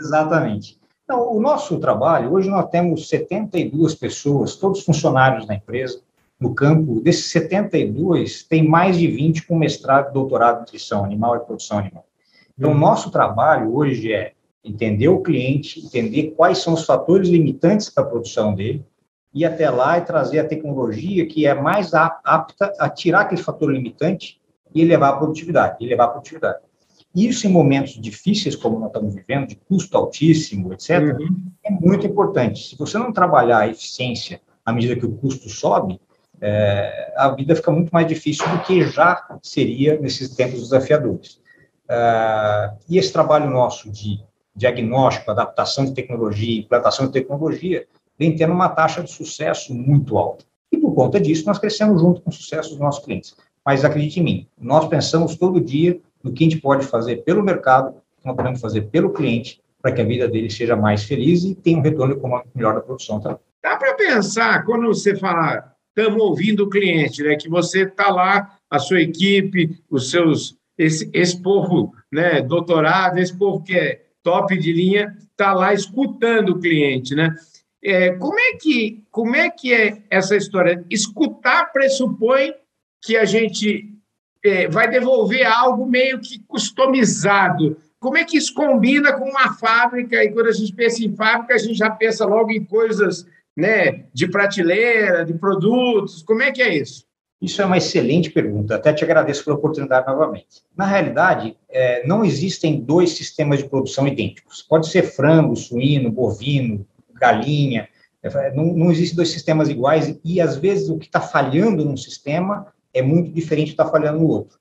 Exatamente. 0.00 0.80
Então, 1.04 1.36
o 1.36 1.38
nosso 1.38 1.78
trabalho, 1.78 2.32
hoje 2.32 2.48
nós 2.48 2.70
temos 2.70 3.08
72 3.10 3.94
pessoas, 3.94 4.56
todos 4.56 4.82
funcionários 4.82 5.46
da 5.46 5.54
empresa, 5.54 6.00
no 6.40 6.54
campo. 6.54 6.98
Desses 7.02 7.30
72, 7.30 8.42
tem 8.44 8.66
mais 8.66 8.96
de 8.96 9.06
20 9.08 9.46
com 9.46 9.58
mestrado 9.58 10.08
e 10.08 10.12
doutorado 10.14 10.56
em 10.56 10.60
nutrição 10.60 11.04
animal 11.04 11.36
e 11.36 11.40
produção 11.40 11.78
animal. 11.78 12.06
Então, 12.56 12.70
o 12.70 12.72
uhum. 12.72 12.80
nosso 12.80 13.10
trabalho 13.10 13.74
hoje 13.74 14.10
é 14.10 14.32
entender 14.64 15.08
o 15.08 15.20
cliente, 15.20 15.84
entender 15.84 16.32
quais 16.36 16.58
são 16.58 16.72
os 16.72 16.86
fatores 16.86 17.28
limitantes 17.28 17.90
para 17.90 18.04
a 18.04 18.06
produção 18.06 18.54
dele, 18.54 18.82
ir 19.34 19.44
até 19.44 19.70
lá 19.70 19.98
e 19.98 20.02
trazer 20.02 20.40
a 20.40 20.46
tecnologia 20.46 21.26
que 21.26 21.46
é 21.46 21.54
mais 21.54 21.94
apta 21.94 22.72
a 22.78 22.88
tirar 22.88 23.22
aquele 23.22 23.42
fator 23.42 23.72
limitante 23.72 24.40
e 24.74 24.82
elevar 24.82 25.14
a 25.14 25.16
produtividade, 25.16 25.84
elevar 25.84 26.08
a 26.08 26.10
produtividade. 26.10 26.58
Isso 27.14 27.46
em 27.46 27.50
momentos 27.50 28.00
difíceis, 28.00 28.56
como 28.56 28.78
nós 28.78 28.88
estamos 28.88 29.14
vivendo, 29.14 29.46
de 29.46 29.56
custo 29.56 29.96
altíssimo, 29.96 30.72
etc., 30.72 31.14
uhum. 31.18 31.52
é 31.64 31.70
muito 31.70 32.06
importante. 32.06 32.70
Se 32.70 32.76
você 32.76 32.96
não 32.98 33.12
trabalhar 33.12 33.58
a 33.58 33.68
eficiência 33.68 34.40
à 34.64 34.72
medida 34.72 34.96
que 34.96 35.04
o 35.04 35.12
custo 35.12 35.48
sobe, 35.50 36.00
é, 36.40 37.12
a 37.16 37.28
vida 37.30 37.54
fica 37.54 37.70
muito 37.70 37.90
mais 37.90 38.06
difícil 38.06 38.48
do 38.48 38.62
que 38.62 38.82
já 38.82 39.38
seria 39.42 40.00
nesses 40.00 40.34
tempos 40.34 40.60
desafiadores. 40.60 41.40
É, 41.88 42.72
e 42.88 42.96
esse 42.96 43.12
trabalho 43.12 43.50
nosso 43.50 43.90
de 43.90 44.24
diagnóstico, 44.56 45.30
adaptação 45.30 45.84
de 45.84 45.94
tecnologia, 45.94 46.60
implantação 46.60 47.06
de 47.06 47.12
tecnologia, 47.12 47.86
vem 48.22 48.36
tendo 48.36 48.52
uma 48.52 48.68
taxa 48.68 49.02
de 49.02 49.10
sucesso 49.10 49.74
muito 49.74 50.16
alta. 50.16 50.44
E 50.70 50.78
por 50.78 50.94
conta 50.94 51.20
disso, 51.20 51.44
nós 51.44 51.58
crescemos 51.58 52.00
junto 52.00 52.20
com 52.20 52.30
o 52.30 52.32
sucesso 52.32 52.70
dos 52.70 52.78
nossos 52.78 53.04
clientes. 53.04 53.34
Mas 53.66 53.84
acredite 53.84 54.20
em 54.20 54.22
mim, 54.22 54.46
nós 54.60 54.86
pensamos 54.86 55.34
todo 55.36 55.60
dia 55.60 56.00
no 56.22 56.32
que 56.32 56.44
a 56.44 56.48
gente 56.48 56.60
pode 56.60 56.86
fazer 56.86 57.24
pelo 57.24 57.42
mercado, 57.42 57.94
que 58.20 58.26
nós 58.26 58.36
podemos 58.36 58.60
fazer 58.60 58.82
pelo 58.82 59.10
cliente, 59.10 59.60
para 59.80 59.90
que 59.90 60.00
a 60.00 60.04
vida 60.04 60.28
dele 60.28 60.48
seja 60.48 60.76
mais 60.76 61.02
feliz 61.02 61.42
e 61.42 61.52
tenha 61.52 61.78
um 61.78 61.82
retorno 61.82 62.14
econômico 62.14 62.50
melhor 62.54 62.74
da 62.74 62.80
produção. 62.80 63.20
Tá? 63.20 63.36
Dá 63.60 63.76
para 63.76 63.94
pensar, 63.94 64.64
quando 64.64 64.86
você 64.86 65.16
fala, 65.16 65.74
estamos 65.88 66.22
ouvindo 66.22 66.60
o 66.60 66.70
cliente, 66.70 67.24
né, 67.24 67.34
que 67.34 67.48
você 67.48 67.82
está 67.82 68.08
lá, 68.08 68.56
a 68.70 68.78
sua 68.78 69.00
equipe, 69.00 69.82
os 69.90 70.10
seus, 70.10 70.56
esse, 70.78 71.10
esse 71.12 71.42
povo 71.42 71.92
né, 72.12 72.40
doutorado, 72.40 73.18
esse 73.18 73.36
povo 73.36 73.64
que 73.64 73.74
é 73.76 74.02
top 74.22 74.56
de 74.56 74.72
linha, 74.72 75.16
está 75.32 75.52
lá 75.52 75.74
escutando 75.74 76.50
o 76.50 76.60
cliente, 76.60 77.16
né? 77.16 77.34
É, 77.84 78.12
como, 78.12 78.38
é 78.38 78.56
que, 78.56 79.02
como 79.10 79.34
é 79.34 79.50
que 79.50 79.72
é 79.72 80.02
essa 80.08 80.36
história? 80.36 80.84
Escutar 80.88 81.72
pressupõe 81.72 82.54
que 83.02 83.16
a 83.16 83.24
gente 83.24 83.92
é, 84.44 84.68
vai 84.68 84.88
devolver 84.88 85.44
algo 85.46 85.84
meio 85.86 86.20
que 86.20 86.38
customizado. 86.46 87.76
Como 87.98 88.16
é 88.16 88.24
que 88.24 88.36
isso 88.36 88.54
combina 88.54 89.12
com 89.12 89.28
uma 89.28 89.54
fábrica? 89.54 90.22
E 90.22 90.30
quando 90.30 90.46
a 90.46 90.52
gente 90.52 90.72
pensa 90.72 91.04
em 91.04 91.14
fábrica, 91.14 91.54
a 91.54 91.58
gente 91.58 91.74
já 91.74 91.90
pensa 91.90 92.24
logo 92.24 92.52
em 92.52 92.64
coisas 92.64 93.26
né, 93.56 94.04
de 94.12 94.28
prateleira, 94.28 95.24
de 95.24 95.34
produtos. 95.34 96.22
Como 96.22 96.42
é 96.42 96.52
que 96.52 96.62
é 96.62 96.76
isso? 96.76 97.04
Isso 97.40 97.60
é 97.60 97.64
uma 97.64 97.76
excelente 97.78 98.30
pergunta, 98.30 98.76
até 98.76 98.92
te 98.92 99.02
agradeço 99.02 99.44
pela 99.44 99.56
oportunidade 99.56 100.06
novamente. 100.06 100.62
Na 100.76 100.86
realidade, 100.86 101.56
é, 101.68 102.06
não 102.06 102.24
existem 102.24 102.80
dois 102.80 103.16
sistemas 103.16 103.58
de 103.58 103.68
produção 103.68 104.06
idênticos. 104.06 104.62
Pode 104.62 104.86
ser 104.88 105.02
frango, 105.02 105.56
suíno, 105.56 106.08
bovino, 106.08 106.86
galinha, 107.22 107.88
é, 108.22 108.54
não, 108.54 108.66
não 108.66 108.90
existem 108.90 109.16
dois 109.16 109.30
sistemas 109.30 109.68
iguais 109.68 110.18
e, 110.24 110.40
às 110.40 110.56
vezes, 110.56 110.88
o 110.88 110.98
que 110.98 111.06
está 111.06 111.20
falhando 111.20 111.84
num 111.84 111.96
sistema 111.96 112.66
é 112.92 113.00
muito 113.00 113.32
diferente 113.32 113.68
do 113.68 113.76
que 113.76 113.82
está 113.82 113.90
falhando 113.90 114.18
no 114.18 114.28
outro. 114.28 114.58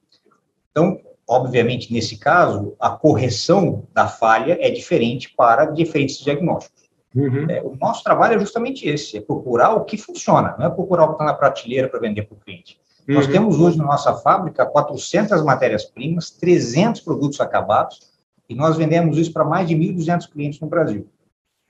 Então, 0.70 1.00
obviamente, 1.28 1.92
nesse 1.92 2.18
caso, 2.18 2.76
a 2.80 2.90
correção 2.92 3.88
da 3.94 4.08
falha 4.08 4.58
é 4.60 4.70
diferente 4.70 5.34
para 5.36 5.66
diferentes 5.66 6.20
diagnósticos. 6.20 6.82
Uhum. 7.14 7.46
É, 7.50 7.62
o 7.62 7.76
nosso 7.76 8.04
trabalho 8.04 8.36
é 8.36 8.40
justamente 8.40 8.88
esse, 8.88 9.18
é 9.18 9.22
procurar 9.22 9.74
o 9.74 9.84
que 9.84 9.98
funciona, 9.98 10.56
não 10.58 10.68
é 10.68 10.70
procurar 10.70 11.04
o 11.04 11.08
que 11.10 11.14
está 11.16 11.26
na 11.26 11.34
prateleira 11.34 11.90
para 11.90 12.00
vender 12.00 12.24
para 12.24 12.36
o 12.36 12.40
cliente. 12.40 12.80
Uhum. 13.08 13.16
Nós 13.16 13.28
temos 13.28 13.60
hoje 13.60 13.78
na 13.78 13.84
nossa 13.84 14.14
fábrica 14.14 14.66
400 14.66 15.44
matérias-primas, 15.44 16.30
300 16.32 17.02
produtos 17.02 17.42
acabados, 17.42 18.00
e 18.48 18.56
nós 18.56 18.78
vendemos 18.78 19.18
isso 19.18 19.34
para 19.34 19.44
mais 19.44 19.68
de 19.68 19.76
1.200 19.76 20.30
clientes 20.32 20.60
no 20.62 20.68
Brasil. 20.68 21.08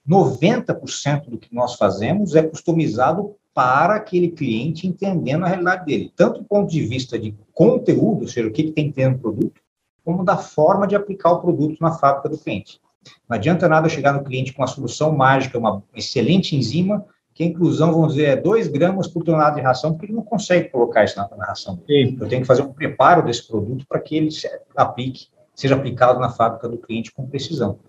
90% 0.08 1.30
do 1.30 1.38
que 1.38 1.54
nós 1.54 1.76
fazemos 1.76 2.36
é 2.36 2.44
customizado 2.44 3.36
para 3.54 3.96
aquele 3.96 4.30
cliente 4.30 4.88
entendendo 4.88 5.44
a 5.44 5.48
realidade 5.48 5.86
dele, 5.86 6.12
tanto 6.16 6.40
do 6.40 6.46
ponto 6.46 6.72
de 6.72 6.82
vista 6.82 7.20
de 7.20 7.36
conteúdo, 7.54 8.22
ou 8.22 8.28
seja, 8.28 8.48
o 8.48 8.52
que, 8.52 8.64
que 8.64 8.72
tem 8.72 8.90
que 8.90 8.96
ter 8.96 9.10
no 9.10 9.20
produto, 9.20 9.62
como 10.04 10.24
da 10.24 10.38
forma 10.38 10.88
de 10.88 10.96
aplicar 10.96 11.32
o 11.32 11.42
produto 11.42 11.78
na 11.80 11.92
fábrica 11.92 12.30
do 12.30 12.38
cliente. 12.38 12.80
Não 13.28 13.36
adianta 13.36 13.68
nada 13.68 13.90
chegar 13.90 14.14
no 14.14 14.24
cliente 14.24 14.54
com 14.54 14.62
uma 14.62 14.68
solução 14.68 15.12
mágica, 15.12 15.58
uma 15.58 15.84
excelente 15.94 16.56
enzima, 16.56 17.06
que 17.34 17.44
a 17.44 17.48
inclusão, 17.48 17.94
vamos 17.94 18.14
dizer, 18.14 18.26
é 18.26 18.36
2 18.36 18.68
gramas 18.68 19.08
por 19.08 19.24
tonelada 19.24 19.56
de 19.56 19.62
ração, 19.62 19.92
porque 19.92 20.08
ele 20.08 20.14
não 20.14 20.24
consegue 20.24 20.70
colocar 20.70 21.04
isso 21.04 21.18
na, 21.18 21.30
na 21.36 21.46
ração. 21.46 21.82
Sim. 21.88 22.18
Eu 22.20 22.28
tenho 22.28 22.42
que 22.42 22.48
fazer 22.48 22.62
um 22.62 22.74
preparo 22.74 23.24
desse 23.24 23.48
produto 23.48 23.86
para 23.88 24.00
que 24.00 24.16
ele 24.16 24.32
se 24.32 24.50
aplique, 24.76 25.28
seja 25.56 25.76
aplicado 25.76 26.20
na 26.20 26.30
fábrica 26.30 26.68
do 26.68 26.78
cliente 26.78 27.12
com 27.12 27.26
precisão. 27.26 27.80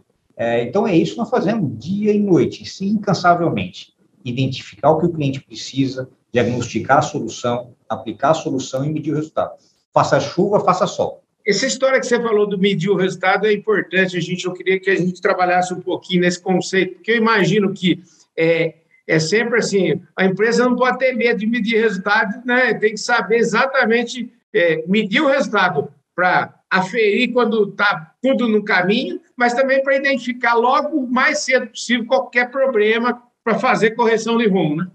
É, 0.43 0.65
então, 0.65 0.89
é 0.89 0.97
isso 0.97 1.13
que 1.13 1.19
nós 1.19 1.31
fazemos 1.31 1.79
dia 1.79 2.13
e 2.13 2.19
noite, 2.19 2.69
sim, 2.69 2.89
incansavelmente. 2.89 3.95
Identificar 4.25 4.91
o 4.91 4.99
que 4.99 5.07
o 5.07 5.13
cliente 5.13 5.41
precisa, 5.41 6.11
diagnosticar 6.33 6.99
a 6.99 7.03
solução, 7.03 7.77
aplicar 7.89 8.31
a 8.31 8.35
solução 8.35 8.85
e 8.85 8.91
medir 8.93 9.13
o 9.13 9.15
resultado. 9.15 9.53
Faça 9.95 10.19
chuva, 10.19 10.59
faça 10.59 10.85
sol. 10.85 11.23
Essa 11.47 11.65
história 11.65 12.01
que 12.01 12.07
você 12.07 12.21
falou 12.21 12.49
do 12.49 12.59
medir 12.59 12.91
o 12.91 12.97
resultado 12.97 13.47
é 13.47 13.53
importante, 13.53 14.21
gente. 14.21 14.45
Eu 14.45 14.53
queria 14.53 14.81
que 14.81 14.91
a 14.91 14.97
gente 14.97 15.23
trabalhasse 15.23 15.73
um 15.73 15.81
pouquinho 15.81 16.23
nesse 16.23 16.43
conceito, 16.43 16.95
porque 16.95 17.13
eu 17.13 17.17
imagino 17.19 17.73
que 17.73 18.03
é, 18.37 18.75
é 19.07 19.21
sempre 19.21 19.61
assim: 19.61 20.01
a 20.17 20.25
empresa 20.25 20.65
não 20.65 20.75
pode 20.75 20.99
ter 20.99 21.13
medo 21.13 21.39
de 21.39 21.47
medir 21.47 21.81
resultado, 21.81 22.45
né? 22.45 22.75
Tem 22.75 22.95
que 22.95 23.01
saber 23.01 23.37
exatamente 23.37 24.29
é, 24.53 24.83
medir 24.89 25.21
o 25.21 25.29
resultado 25.29 25.89
para 26.17 26.53
aferir 26.73 27.33
quando 27.35 27.69
está 27.69 28.15
tudo 28.23 28.49
no 28.49 28.65
caminho, 28.65 29.21
mas 29.37 29.53
também 29.53 29.83
para 29.83 29.97
identificar 29.97 30.55
logo 30.55 30.97
o 30.97 31.11
mais 31.11 31.41
cedo 31.41 31.67
possível 31.67 32.07
qualquer 32.07 32.51
problema 32.51 33.23
para 33.45 33.59
fazer 33.59 33.91
correção 33.91 34.39
de 34.39 34.49
rumo, 34.49 34.77
né? 34.77 34.87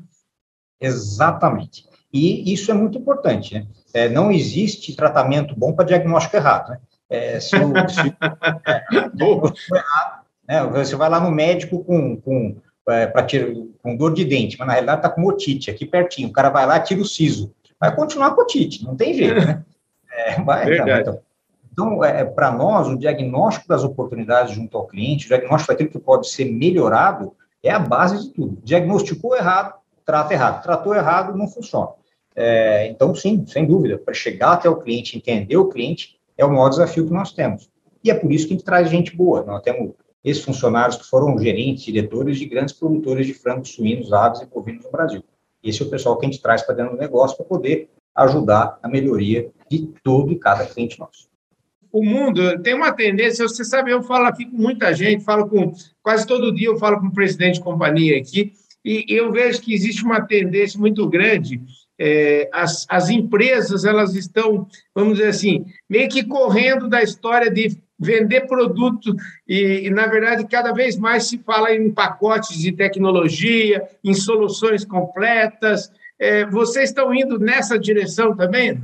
Exatamente. 0.82 1.86
E 2.12 2.52
isso 2.52 2.72
é 2.72 2.74
muito 2.74 2.98
importante, 2.98 3.54
né? 3.54 3.68
É, 3.94 4.10
não 4.10 4.32
existe 4.32 4.96
tratamento 4.96 5.56
bom 5.56 5.72
para 5.74 5.86
diagnóstico 5.86 6.36
errado, 6.36 6.72
né? 6.72 6.80
É, 7.10 7.40
se, 7.40 7.56
o, 7.56 7.90
se 7.90 8.16
é, 8.66 8.84
errado, 9.78 10.26
né? 10.48 10.64
Você 10.66 10.96
vai 10.96 11.10
lá 11.10 11.20
no 11.20 11.30
médico 11.30 11.84
com, 11.84 12.18
com, 12.18 12.58
é, 12.90 13.06
tirar, 13.24 13.52
com 13.84 13.96
dor 13.96 14.16
de 14.16 14.26
dente, 14.26 14.58
mas 14.58 14.68
na 14.68 14.74
realidade 14.74 15.00
está 15.00 15.10
com 15.10 15.26
otite, 15.26 15.70
aqui 15.70 15.86
pertinho. 15.86 16.30
O 16.30 16.34
cara 16.34 16.50
vai 16.50 16.66
lá 16.66 16.80
tira 16.80 17.02
o 17.02 17.06
siso. 17.06 17.54
Vai 17.80 17.96
continuar 17.96 18.32
com 18.32 18.42
otite, 18.42 18.84
não 18.84 18.96
tem 18.96 19.14
jeito, 19.14 19.46
né? 19.46 19.64
É, 20.12 20.42
vai, 20.42 20.66
Verdade. 20.66 21.02
Então, 21.02 21.27
então 21.78 22.04
é, 22.04 22.26
para 22.26 22.52
nós, 22.52 22.88
o 22.88 22.98
diagnóstico 22.98 23.68
das 23.68 23.84
oportunidades 23.84 24.56
junto 24.56 24.76
ao 24.76 24.88
cliente, 24.88 25.26
o 25.26 25.28
diagnóstico 25.28 25.72
daquilo 25.72 25.92
que 25.92 26.00
pode 26.00 26.28
ser 26.28 26.46
melhorado, 26.46 27.34
é 27.62 27.70
a 27.70 27.78
base 27.78 28.20
de 28.20 28.34
tudo. 28.34 28.58
Diagnosticou 28.64 29.36
errado, 29.36 29.76
trata 30.04 30.34
errado. 30.34 30.64
Tratou 30.64 30.96
errado, 30.96 31.38
não 31.38 31.48
funciona. 31.48 31.90
É, 32.36 32.88
então, 32.88 33.14
sim, 33.14 33.46
sem 33.46 33.68
dúvida, 33.68 33.96
para 33.96 34.12
chegar 34.12 34.54
até 34.54 34.68
o 34.68 34.78
cliente, 34.78 35.16
entender 35.16 35.56
o 35.56 35.70
cliente, 35.70 36.20
é 36.36 36.44
o 36.44 36.50
maior 36.50 36.70
desafio 36.70 37.06
que 37.06 37.14
nós 37.14 37.32
temos. 37.32 37.70
E 38.04 38.10
é 38.10 38.16
por 38.16 38.32
isso 38.32 38.48
que 38.48 38.54
a 38.54 38.58
gente 38.58 38.66
traz 38.66 38.90
gente 38.90 39.16
boa. 39.16 39.44
Nós 39.44 39.62
temos 39.62 39.94
esses 40.24 40.44
funcionários 40.44 40.98
que 40.98 41.06
foram 41.06 41.38
gerentes, 41.38 41.84
diretores 41.84 42.40
de 42.40 42.46
grandes 42.46 42.74
produtores 42.74 43.28
de 43.28 43.36
frangos, 43.36 43.76
suínos, 43.76 44.12
aves 44.12 44.42
e 44.42 44.48
bovinos 44.48 44.84
no 44.84 44.92
Brasil. 44.92 45.24
Esse 45.64 45.84
é 45.84 45.86
o 45.86 45.90
pessoal 45.92 46.18
que 46.18 46.26
a 46.26 46.30
gente 46.30 46.42
traz 46.42 46.64
para 46.64 46.74
dentro 46.74 46.94
do 46.94 47.00
negócio 47.00 47.38
para 47.38 47.46
poder 47.46 47.92
ajudar 48.16 48.80
a 48.82 48.88
melhoria 48.88 49.52
de 49.70 49.94
todo 50.04 50.32
e 50.32 50.40
cada 50.40 50.66
cliente 50.66 50.98
nosso. 51.00 51.28
O 51.92 52.04
mundo 52.04 52.60
tem 52.62 52.74
uma 52.74 52.92
tendência, 52.92 53.48
você 53.48 53.64
sabe, 53.64 53.92
eu 53.92 54.04
falo 54.04 54.26
aqui 54.26 54.46
com 54.46 54.58
muita 54.58 54.94
gente, 54.94 55.24
falo 55.24 55.48
com 55.48 55.74
quase 56.02 56.26
todo 56.26 56.54
dia 56.54 56.68
eu 56.68 56.78
falo 56.78 57.00
com 57.00 57.08
o 57.08 57.14
presidente 57.14 57.56
de 57.56 57.64
companhia 57.64 58.18
aqui, 58.18 58.52
e 58.84 59.06
eu 59.10 59.32
vejo 59.32 59.62
que 59.62 59.74
existe 59.74 60.04
uma 60.04 60.22
tendência 60.22 60.80
muito 60.80 61.08
grande. 61.10 61.62
É, 62.00 62.48
as, 62.54 62.86
as 62.88 63.10
empresas 63.10 63.84
elas 63.84 64.16
estão, 64.16 64.68
vamos 64.94 65.18
dizer 65.18 65.30
assim, 65.30 65.66
meio 65.90 66.08
que 66.08 66.24
correndo 66.24 66.88
da 66.88 67.02
história 67.02 67.50
de 67.50 67.78
vender 68.00 68.42
produto 68.42 69.16
e, 69.48 69.88
e, 69.88 69.90
na 69.90 70.06
verdade, 70.06 70.48
cada 70.48 70.72
vez 70.72 70.96
mais 70.98 71.28
se 71.28 71.40
fala 71.40 71.74
em 71.74 71.92
pacotes 71.92 72.58
de 72.58 72.72
tecnologia, 72.72 73.84
em 74.04 74.14
soluções 74.14 74.86
completas. 74.86 75.92
É, 76.20 76.46
vocês 76.46 76.90
estão 76.90 77.14
indo 77.14 77.40
nessa 77.40 77.78
direção 77.78 78.36
também? 78.36 78.82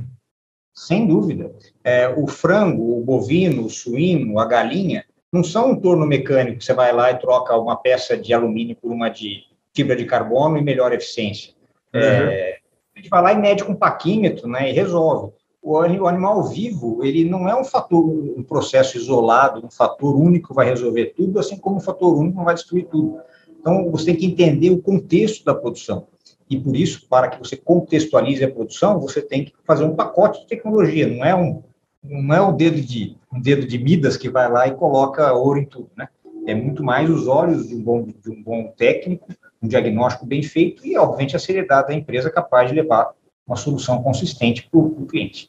Sem 0.74 1.06
dúvida. 1.06 1.54
É, 1.84 2.08
o 2.08 2.26
frango, 2.26 2.98
o 2.98 3.04
bovino, 3.04 3.64
o 3.64 3.70
suíno, 3.70 4.40
a 4.40 4.44
galinha, 4.44 5.04
não 5.32 5.44
são 5.44 5.70
um 5.70 5.80
torno 5.80 6.06
mecânico 6.06 6.58
que 6.58 6.64
você 6.64 6.74
vai 6.74 6.92
lá 6.92 7.12
e 7.12 7.18
troca 7.18 7.56
uma 7.56 7.76
peça 7.76 8.16
de 8.16 8.34
alumínio 8.34 8.76
por 8.76 8.90
uma 8.90 9.08
de 9.08 9.44
fibra 9.72 9.96
de 9.96 10.04
carbono 10.04 10.56
e 10.56 10.62
melhor 10.62 10.92
eficiência. 10.92 11.52
Uhum. 11.92 12.00
É, 12.00 12.58
a 12.94 12.98
gente 12.98 13.08
vai 13.08 13.22
lá 13.22 13.32
e 13.32 13.38
mede 13.38 13.64
com 13.64 13.72
um 13.72 13.76
paquímetro 13.76 14.48
né, 14.48 14.70
e 14.70 14.72
resolve. 14.72 15.32
O, 15.62 15.78
o 15.78 16.06
animal 16.06 16.42
vivo, 16.44 17.04
ele 17.04 17.24
não 17.24 17.48
é 17.48 17.54
um 17.58 17.64
fator, 17.64 18.04
um 18.04 18.42
processo 18.42 18.96
isolado, 18.96 19.64
um 19.64 19.70
fator 19.70 20.16
único 20.16 20.52
vai 20.52 20.66
resolver 20.66 21.14
tudo, 21.16 21.38
assim 21.38 21.56
como 21.56 21.76
um 21.76 21.80
fator 21.80 22.16
único 22.16 22.36
não 22.36 22.44
vai 22.44 22.54
destruir 22.54 22.86
tudo. 22.86 23.20
Então, 23.60 23.90
você 23.90 24.06
tem 24.06 24.16
que 24.16 24.26
entender 24.26 24.70
o 24.70 24.82
contexto 24.82 25.44
da 25.44 25.54
produção. 25.54 26.06
E 26.54 26.60
por 26.60 26.76
isso, 26.76 27.06
para 27.08 27.28
que 27.28 27.38
você 27.38 27.56
contextualize 27.56 28.44
a 28.44 28.50
produção, 28.50 29.00
você 29.00 29.20
tem 29.20 29.44
que 29.44 29.52
fazer 29.64 29.84
um 29.84 29.94
pacote 29.94 30.40
de 30.40 30.46
tecnologia, 30.46 31.06
não 31.06 31.24
é 31.24 31.34
um 31.34 31.62
não 32.02 32.34
é 32.34 32.42
um 32.42 32.54
dedo 32.54 32.80
de 32.82 33.16
um 33.32 33.40
dedo 33.40 33.66
de 33.66 33.78
Midas 33.78 34.18
que 34.18 34.28
vai 34.28 34.50
lá 34.50 34.68
e 34.68 34.74
coloca 34.74 35.32
ouro 35.32 35.58
em 35.58 35.64
tudo, 35.64 35.90
né? 35.96 36.06
É 36.46 36.54
muito 36.54 36.84
mais 36.84 37.08
os 37.08 37.26
olhos 37.26 37.66
de 37.66 37.74
um 37.74 37.82
bom 37.82 38.06
de 38.06 38.30
um 38.30 38.42
bom 38.42 38.74
técnico 38.76 39.26
um 39.64 39.68
diagnóstico 39.68 40.26
bem 40.26 40.42
feito 40.42 40.86
e, 40.86 40.96
obviamente, 40.96 41.34
a 41.34 41.38
seriedade 41.38 41.88
da 41.88 41.94
empresa 41.94 42.30
capaz 42.30 42.68
de 42.68 42.76
levar 42.76 43.12
uma 43.46 43.56
solução 43.56 44.02
consistente 44.02 44.68
para 44.70 44.78
o 44.78 45.06
cliente. 45.06 45.48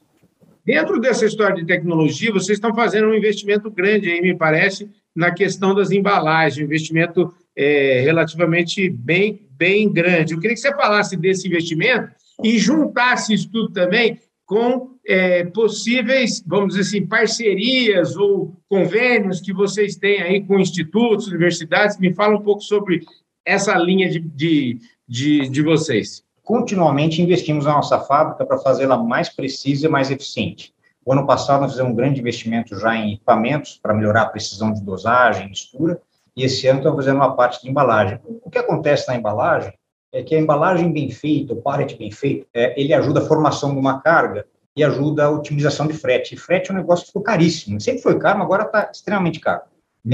Dentro 0.65 0.99
dessa 0.99 1.25
história 1.25 1.55
de 1.55 1.65
tecnologia, 1.65 2.31
vocês 2.31 2.57
estão 2.57 2.73
fazendo 2.73 3.07
um 3.07 3.13
investimento 3.13 3.69
grande 3.69 4.09
aí, 4.09 4.21
me 4.21 4.35
parece, 4.35 4.89
na 5.15 5.31
questão 5.31 5.75
das 5.75 5.91
embalagens, 5.91 6.57
um 6.57 6.65
investimento 6.65 7.33
é, 7.55 8.01
relativamente 8.01 8.89
bem, 8.89 9.44
bem 9.57 9.91
grande. 9.91 10.33
Eu 10.33 10.39
queria 10.39 10.55
que 10.55 10.61
você 10.61 10.73
falasse 10.73 11.15
desse 11.15 11.47
investimento 11.47 12.09
e 12.43 12.57
juntasse 12.57 13.33
isso 13.33 13.49
tudo 13.49 13.71
também 13.71 14.19
com 14.45 14.91
é, 15.07 15.43
possíveis, 15.45 16.43
vamos 16.45 16.75
dizer 16.75 16.81
assim, 16.81 17.07
parcerias 17.07 18.15
ou 18.15 18.55
convênios 18.69 19.41
que 19.41 19.53
vocês 19.53 19.95
têm 19.95 20.21
aí 20.21 20.43
com 20.43 20.59
institutos, 20.59 21.27
universidades. 21.27 21.97
Me 21.97 22.13
fala 22.13 22.37
um 22.37 22.41
pouco 22.41 22.61
sobre 22.61 23.01
essa 23.43 23.75
linha 23.77 24.09
de, 24.09 24.19
de, 24.19 24.79
de, 25.07 25.49
de 25.49 25.61
vocês? 25.61 26.23
Continuamente 26.43 27.21
investimos 27.21 27.65
na 27.65 27.73
nossa 27.73 27.99
fábrica 27.99 28.45
para 28.45 28.59
fazê-la 28.59 28.97
mais 28.97 29.29
precisa 29.29 29.87
e 29.87 29.89
mais 29.89 30.11
eficiente. 30.11 30.73
O 31.03 31.11
ano 31.11 31.25
passado, 31.25 31.61
nós 31.61 31.71
fizemos 31.71 31.91
um 31.91 31.95
grande 31.95 32.19
investimento 32.19 32.79
já 32.79 32.95
em 32.95 33.13
equipamentos 33.13 33.79
para 33.81 33.93
melhorar 33.93 34.23
a 34.23 34.29
precisão 34.29 34.73
de 34.73 34.83
dosagem, 34.83 35.49
mistura, 35.49 36.01
e 36.35 36.43
esse 36.43 36.67
ano 36.67 36.79
estamos 36.79 36.97
fazendo 36.97 37.17
uma 37.17 37.35
parte 37.35 37.61
de 37.61 37.69
embalagem. 37.69 38.19
O 38.43 38.49
que 38.49 38.57
acontece 38.57 39.07
na 39.07 39.15
embalagem 39.15 39.73
é 40.11 40.23
que 40.23 40.35
a 40.35 40.39
embalagem 40.39 40.91
bem 40.91 41.09
feita, 41.09 41.53
o 41.53 41.61
pallet 41.61 41.97
bem 41.97 42.11
feito, 42.11 42.47
é, 42.53 42.79
ele 42.79 42.93
ajuda 42.93 43.21
a 43.21 43.25
formação 43.25 43.73
de 43.73 43.79
uma 43.79 44.01
carga 44.01 44.45
e 44.75 44.83
ajuda 44.83 45.25
a 45.25 45.29
otimização 45.29 45.87
de 45.87 45.93
frete. 45.93 46.35
E 46.35 46.37
frete 46.37 46.71
é 46.71 46.73
um 46.73 46.77
negócio 46.77 47.03
que 47.03 47.09
ficou 47.09 47.21
caríssimo. 47.21 47.79
Sempre 47.79 48.01
foi 48.01 48.19
caro, 48.19 48.39
mas 48.39 48.45
agora 48.45 48.63
está 48.63 48.89
extremamente 48.91 49.39
caro 49.39 49.63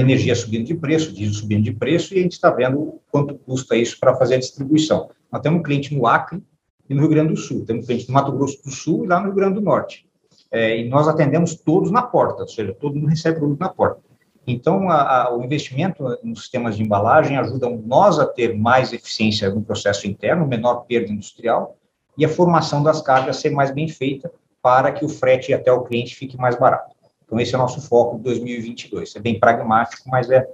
energia 0.00 0.34
subindo 0.34 0.64
de 0.64 0.74
preço, 0.74 1.12
diesel 1.12 1.34
subindo 1.34 1.64
de 1.64 1.72
preço, 1.72 2.14
e 2.14 2.18
a 2.18 2.22
gente 2.22 2.32
está 2.32 2.50
vendo 2.50 3.00
quanto 3.10 3.34
custa 3.34 3.76
isso 3.76 3.98
para 4.00 4.14
fazer 4.16 4.36
a 4.36 4.38
distribuição. 4.38 5.10
Nós 5.30 5.42
temos 5.42 5.60
um 5.60 5.62
cliente 5.62 5.94
no 5.94 6.06
Acre 6.06 6.42
e 6.88 6.94
no 6.94 7.00
Rio 7.00 7.10
Grande 7.10 7.34
do 7.34 7.36
Sul, 7.36 7.64
temos 7.66 7.84
um 7.84 7.86
cliente 7.86 8.08
no 8.08 8.14
Mato 8.14 8.32
Grosso 8.32 8.62
do 8.62 8.70
Sul 8.70 9.04
e 9.04 9.08
lá 9.08 9.18
no 9.18 9.26
Rio 9.26 9.34
Grande 9.34 9.54
do 9.54 9.60
Norte. 9.60 10.06
É, 10.50 10.78
e 10.78 10.88
nós 10.88 11.08
atendemos 11.08 11.54
todos 11.54 11.90
na 11.90 12.02
porta, 12.02 12.42
ou 12.42 12.48
seja, 12.48 12.74
todo 12.74 12.94
mundo 12.94 13.08
recebe 13.08 13.38
produto 13.38 13.60
na 13.60 13.68
porta. 13.68 14.00
Então, 14.46 14.90
a, 14.90 15.24
a, 15.24 15.36
o 15.36 15.44
investimento 15.44 16.04
nos 16.22 16.40
sistemas 16.40 16.76
de 16.76 16.82
embalagem 16.82 17.36
ajuda 17.36 17.68
nós 17.70 18.18
a 18.18 18.26
ter 18.26 18.56
mais 18.56 18.92
eficiência 18.92 19.48
no 19.50 19.62
processo 19.62 20.06
interno, 20.06 20.46
menor 20.46 20.84
perda 20.86 21.12
industrial, 21.12 21.76
e 22.18 22.24
a 22.24 22.28
formação 22.28 22.82
das 22.82 23.00
cargas 23.00 23.36
ser 23.36 23.50
mais 23.50 23.70
bem 23.70 23.88
feita 23.88 24.30
para 24.60 24.92
que 24.92 25.04
o 25.04 25.08
frete 25.08 25.52
até 25.52 25.72
o 25.72 25.82
cliente 25.82 26.14
fique 26.14 26.36
mais 26.36 26.58
barato. 26.58 26.94
Então, 27.24 27.38
esse 27.40 27.54
é 27.54 27.58
o 27.58 27.60
nosso 27.60 27.80
foco 27.80 28.16
de 28.16 28.24
2022. 28.24 29.16
É 29.16 29.20
bem 29.20 29.38
pragmático, 29.38 30.08
mas 30.08 30.30
é 30.30 30.46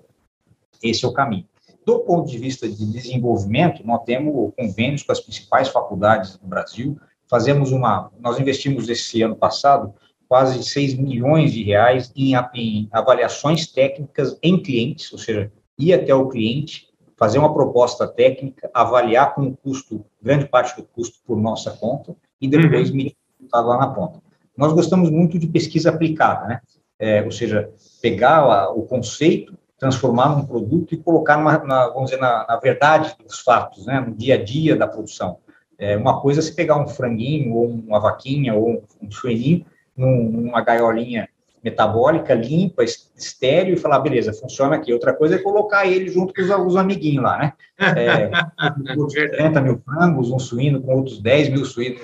esse 0.82 1.04
é 1.04 1.08
o 1.08 1.12
caminho. 1.12 1.46
Do 1.84 2.00
ponto 2.00 2.30
de 2.30 2.38
vista 2.38 2.68
de 2.68 2.92
desenvolvimento, 2.92 3.84
nós 3.84 4.04
temos 4.04 4.52
convênios 4.56 5.02
com 5.02 5.10
as 5.10 5.20
principais 5.20 5.68
faculdades 5.68 6.36
do 6.36 6.46
Brasil. 6.46 6.98
Fazemos 7.26 7.72
uma, 7.72 8.10
nós 8.20 8.38
investimos 8.38 8.88
esse 8.88 9.22
ano 9.22 9.34
passado 9.34 9.94
quase 10.28 10.62
6 10.62 10.94
milhões 10.94 11.52
de 11.52 11.62
reais 11.62 12.12
em, 12.14 12.34
em 12.54 12.88
avaliações 12.92 13.66
técnicas 13.66 14.38
em 14.42 14.62
clientes, 14.62 15.10
ou 15.12 15.18
seja, 15.18 15.50
ir 15.78 15.94
até 15.94 16.14
o 16.14 16.28
cliente, 16.28 16.88
fazer 17.16 17.38
uma 17.38 17.52
proposta 17.52 18.06
técnica, 18.06 18.70
avaliar 18.72 19.34
com 19.34 19.42
o 19.42 19.56
custo, 19.56 20.04
grande 20.22 20.46
parte 20.46 20.76
do 20.76 20.86
custo 20.86 21.18
por 21.26 21.36
nossa 21.36 21.70
conta, 21.72 22.14
e 22.40 22.46
depois 22.46 22.90
uhum. 22.90 22.96
medir 22.96 23.16
lá 23.52 23.78
na 23.78 23.88
ponta. 23.88 24.20
Nós 24.56 24.72
gostamos 24.72 25.10
muito 25.10 25.38
de 25.38 25.46
pesquisa 25.46 25.90
aplicada, 25.90 26.46
né? 26.46 26.60
É, 26.98 27.22
ou 27.22 27.30
seja, 27.30 27.70
pegar 28.02 28.38
a, 28.38 28.70
o 28.70 28.82
conceito, 28.82 29.56
transformar 29.78 30.30
num 30.30 30.44
produto 30.44 30.94
e 30.94 30.96
colocar, 30.96 31.36
numa, 31.36 31.58
na, 31.58 31.88
vamos 31.88 32.10
dizer, 32.10 32.20
na, 32.20 32.44
na, 32.46 32.56
verdade 32.56 33.16
dos 33.24 33.38
fatos, 33.38 33.86
né? 33.86 34.00
no 34.00 34.14
dia 34.14 34.34
a 34.34 34.44
dia 34.44 34.74
da 34.74 34.86
produção. 34.86 35.38
É, 35.78 35.96
uma 35.96 36.20
coisa 36.20 36.40
é 36.40 36.42
se 36.42 36.52
pegar 36.52 36.76
um 36.76 36.88
franguinho, 36.88 37.54
ou 37.54 37.68
uma 37.68 38.00
vaquinha, 38.00 38.54
ou 38.54 38.82
um 39.00 39.10
sueninho, 39.10 39.64
num, 39.98 40.30
numa 40.30 40.62
gaiolinha 40.62 41.28
metabólica, 41.62 42.34
limpa, 42.34 42.84
estéreo, 42.84 43.74
e 43.74 43.76
falar, 43.76 43.98
beleza, 43.98 44.32
funciona 44.32 44.76
aqui. 44.76 44.92
Outra 44.92 45.12
coisa 45.12 45.34
é 45.34 45.38
colocar 45.38 45.86
ele 45.86 46.08
junto 46.08 46.32
com 46.32 46.40
os, 46.40 46.48
os 46.48 46.76
amiguinhos 46.76 47.24
lá, 47.24 47.38
né? 47.38 47.52
É, 47.78 48.30
30 49.36 49.60
mil 49.60 49.78
frangos, 49.84 50.30
um 50.30 50.38
suíno 50.38 50.80
com 50.80 50.96
outros 50.96 51.20
10 51.20 51.50
mil 51.50 51.64
suínos. 51.64 52.00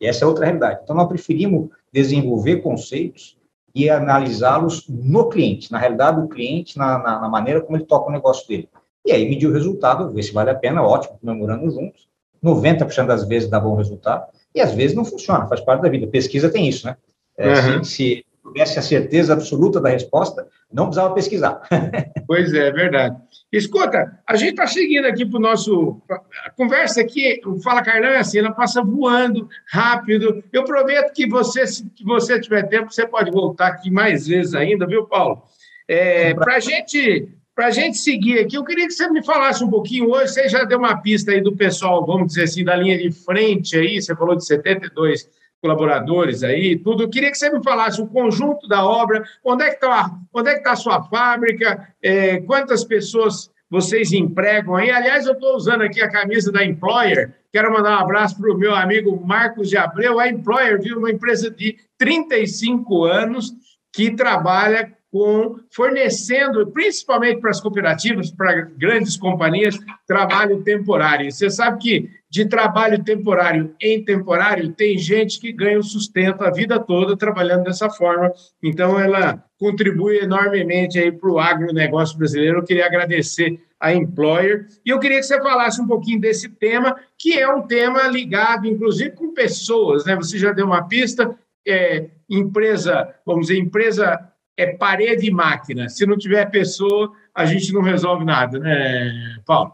E 0.00 0.06
essa 0.06 0.24
é 0.24 0.26
outra 0.26 0.46
realidade. 0.46 0.80
Então, 0.82 0.96
nós 0.96 1.06
preferimos 1.06 1.68
desenvolver 1.92 2.56
conceitos 2.56 3.36
e 3.74 3.88
analisá-los 3.88 4.86
no 4.88 5.28
cliente, 5.28 5.70
na 5.70 5.78
realidade 5.78 6.20
do 6.20 6.28
cliente, 6.28 6.76
na, 6.76 6.98
na, 6.98 7.20
na, 7.20 7.28
maneira 7.28 7.60
como 7.60 7.76
ele 7.76 7.84
toca 7.84 8.08
o 8.08 8.12
negócio 8.12 8.46
dele. 8.48 8.68
E 9.04 9.12
aí 9.12 9.28
medir 9.28 9.46
o 9.46 9.52
resultado, 9.52 10.12
ver 10.12 10.22
se 10.22 10.32
vale 10.32 10.50
a 10.50 10.54
pena, 10.54 10.82
ótimo, 10.82 11.18
comemorando 11.18 11.70
juntos. 11.70 12.08
90% 12.42 13.06
das 13.06 13.24
vezes 13.26 13.48
dá 13.48 13.60
bom 13.60 13.76
resultado, 13.76 14.26
e 14.54 14.60
às 14.60 14.74
vezes 14.74 14.96
não 14.96 15.04
funciona, 15.04 15.46
faz 15.46 15.60
parte 15.60 15.82
da 15.82 15.88
vida. 15.88 16.06
Pesquisa 16.06 16.50
tem 16.50 16.68
isso, 16.68 16.86
né? 16.86 16.96
É, 17.36 17.48
uhum. 17.48 17.84
se, 17.84 17.90
se 17.90 18.26
tivesse 18.46 18.78
a 18.78 18.82
certeza 18.82 19.32
absoluta 19.32 19.80
da 19.80 19.88
resposta, 19.88 20.46
não 20.72 20.86
precisava 20.86 21.14
pesquisar. 21.14 21.62
pois 22.26 22.52
é, 22.52 22.68
é 22.68 22.72
verdade. 22.72 23.16
Escuta, 23.50 24.18
a 24.26 24.36
gente 24.36 24.50
está 24.50 24.66
seguindo 24.66 25.06
aqui 25.06 25.24
para 25.26 25.38
o 25.38 25.42
nosso. 25.42 26.00
A 26.44 26.50
conversa 26.50 27.00
aqui, 27.00 27.40
o 27.44 27.58
Fala 27.60 27.82
Carlão 27.82 28.10
é 28.10 28.18
assim, 28.18 28.38
ela 28.38 28.52
passa 28.52 28.82
voando, 28.82 29.48
rápido. 29.70 30.42
Eu 30.52 30.64
prometo 30.64 31.12
que 31.12 31.26
você, 31.26 31.66
se 31.66 31.86
você 32.04 32.40
tiver 32.40 32.68
tempo, 32.68 32.92
você 32.92 33.06
pode 33.06 33.30
voltar 33.30 33.68
aqui 33.68 33.90
mais 33.90 34.26
vezes 34.26 34.54
ainda, 34.54 34.86
viu, 34.86 35.06
Paulo? 35.06 35.42
É, 35.88 36.32
para 36.34 36.60
gente, 36.60 37.28
a 37.58 37.70
gente 37.70 37.98
seguir 37.98 38.38
aqui, 38.40 38.56
eu 38.56 38.64
queria 38.64 38.86
que 38.86 38.94
você 38.94 39.08
me 39.10 39.24
falasse 39.24 39.62
um 39.62 39.68
pouquinho 39.70 40.10
hoje. 40.10 40.32
Você 40.32 40.48
já 40.48 40.64
deu 40.64 40.78
uma 40.78 40.96
pista 40.96 41.32
aí 41.32 41.40
do 41.40 41.54
pessoal, 41.54 42.04
vamos 42.04 42.28
dizer 42.28 42.44
assim, 42.44 42.64
da 42.64 42.74
linha 42.74 42.96
de 42.96 43.10
frente 43.10 43.76
aí, 43.76 44.00
você 44.00 44.16
falou 44.16 44.36
de 44.36 44.46
72 44.46 45.28
colaboradores 45.60 46.42
aí, 46.42 46.76
tudo. 46.76 47.04
Eu 47.04 47.10
queria 47.10 47.30
que 47.30 47.36
você 47.36 47.50
me 47.50 47.62
falasse 47.62 48.00
o 48.00 48.06
conjunto 48.06 48.66
da 48.66 48.84
obra, 48.84 49.22
onde 49.44 49.64
é 49.64 49.68
que 49.68 49.76
está 49.76 50.10
é 50.34 50.54
que 50.54 50.62
tá 50.62 50.72
a 50.72 50.76
sua 50.76 51.02
fábrica, 51.04 51.94
é, 52.02 52.40
quantas 52.40 52.84
pessoas 52.84 53.50
vocês 53.70 54.12
empregam 54.12 54.74
aí. 54.74 54.90
Aliás, 54.90 55.24
eu 55.24 55.32
estou 55.32 55.56
usando 55.56 55.82
aqui 55.82 56.02
a 56.02 56.10
camisa 56.10 56.50
da 56.50 56.64
Employer. 56.64 57.34
Quero 57.50 57.72
mandar 57.72 57.96
um 57.98 58.00
abraço 58.00 58.36
para 58.38 58.52
o 58.52 58.58
meu 58.58 58.74
amigo 58.74 59.18
Marcos 59.24 59.70
de 59.70 59.76
Abreu. 59.76 60.18
A 60.18 60.28
Employer 60.28 60.80
viu 60.80 60.98
uma 60.98 61.10
empresa 61.10 61.50
de 61.50 61.78
35 61.96 63.04
anos 63.04 63.52
que 63.90 64.10
trabalha 64.10 64.92
com 65.12 65.56
fornecendo, 65.70 66.66
principalmente 66.68 67.38
para 67.38 67.50
as 67.50 67.60
cooperativas, 67.60 68.30
para 68.30 68.62
grandes 68.62 69.14
companhias, 69.14 69.78
trabalho 70.06 70.62
temporário. 70.62 71.30
Você 71.30 71.50
sabe 71.50 71.78
que 71.78 72.10
de 72.30 72.46
trabalho 72.46 73.04
temporário 73.04 73.74
em 73.78 74.02
temporário 74.02 74.72
tem 74.72 74.96
gente 74.96 75.38
que 75.38 75.52
ganha 75.52 75.78
o 75.78 75.82
sustento 75.82 76.42
a 76.42 76.50
vida 76.50 76.80
toda 76.80 77.14
trabalhando 77.14 77.64
dessa 77.64 77.90
forma. 77.90 78.32
Então, 78.62 78.98
ela 78.98 79.44
contribui 79.58 80.16
enormemente 80.16 80.98
aí 80.98 81.12
para 81.12 81.30
o 81.30 81.38
agronegócio 81.38 82.16
brasileiro. 82.16 82.60
Eu 82.60 82.64
queria 82.64 82.86
agradecer 82.86 83.60
a 83.78 83.92
Employer. 83.92 84.66
E 84.86 84.88
eu 84.88 84.98
queria 84.98 85.18
que 85.18 85.24
você 85.24 85.38
falasse 85.42 85.78
um 85.78 85.86
pouquinho 85.86 86.22
desse 86.22 86.48
tema, 86.48 86.96
que 87.18 87.38
é 87.38 87.46
um 87.52 87.60
tema 87.60 88.08
ligado, 88.08 88.66
inclusive, 88.66 89.10
com 89.10 89.34
pessoas. 89.34 90.06
Né? 90.06 90.16
Você 90.16 90.38
já 90.38 90.52
deu 90.52 90.64
uma 90.64 90.88
pista, 90.88 91.36
é, 91.68 92.06
empresa, 92.30 93.14
vamos 93.26 93.48
dizer, 93.48 93.58
empresa 93.58 94.31
é 94.62 94.76
parede 94.76 95.26
e 95.26 95.30
máquina. 95.30 95.88
Se 95.88 96.06
não 96.06 96.16
tiver 96.16 96.50
pessoa, 96.50 97.12
a 97.34 97.44
gente 97.44 97.72
não 97.72 97.82
resolve 97.82 98.24
nada, 98.24 98.58
né, 98.58 99.36
Paulo? 99.44 99.72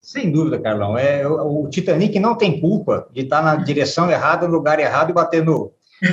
Sem 0.00 0.32
dúvida, 0.32 0.58
Carlão. 0.58 0.98
É, 0.98 1.26
o, 1.26 1.68
Titanic 1.68 2.18
não 2.18 2.36
tem 2.36 2.60
culpa 2.60 3.08
de 3.12 3.20
estar 3.20 3.40
na 3.40 3.54
direção 3.54 4.10
errada, 4.10 4.48
no 4.48 4.54
lugar 4.54 4.80
errado 4.80 5.10
e 5.10 5.12
batendo, 5.12 5.72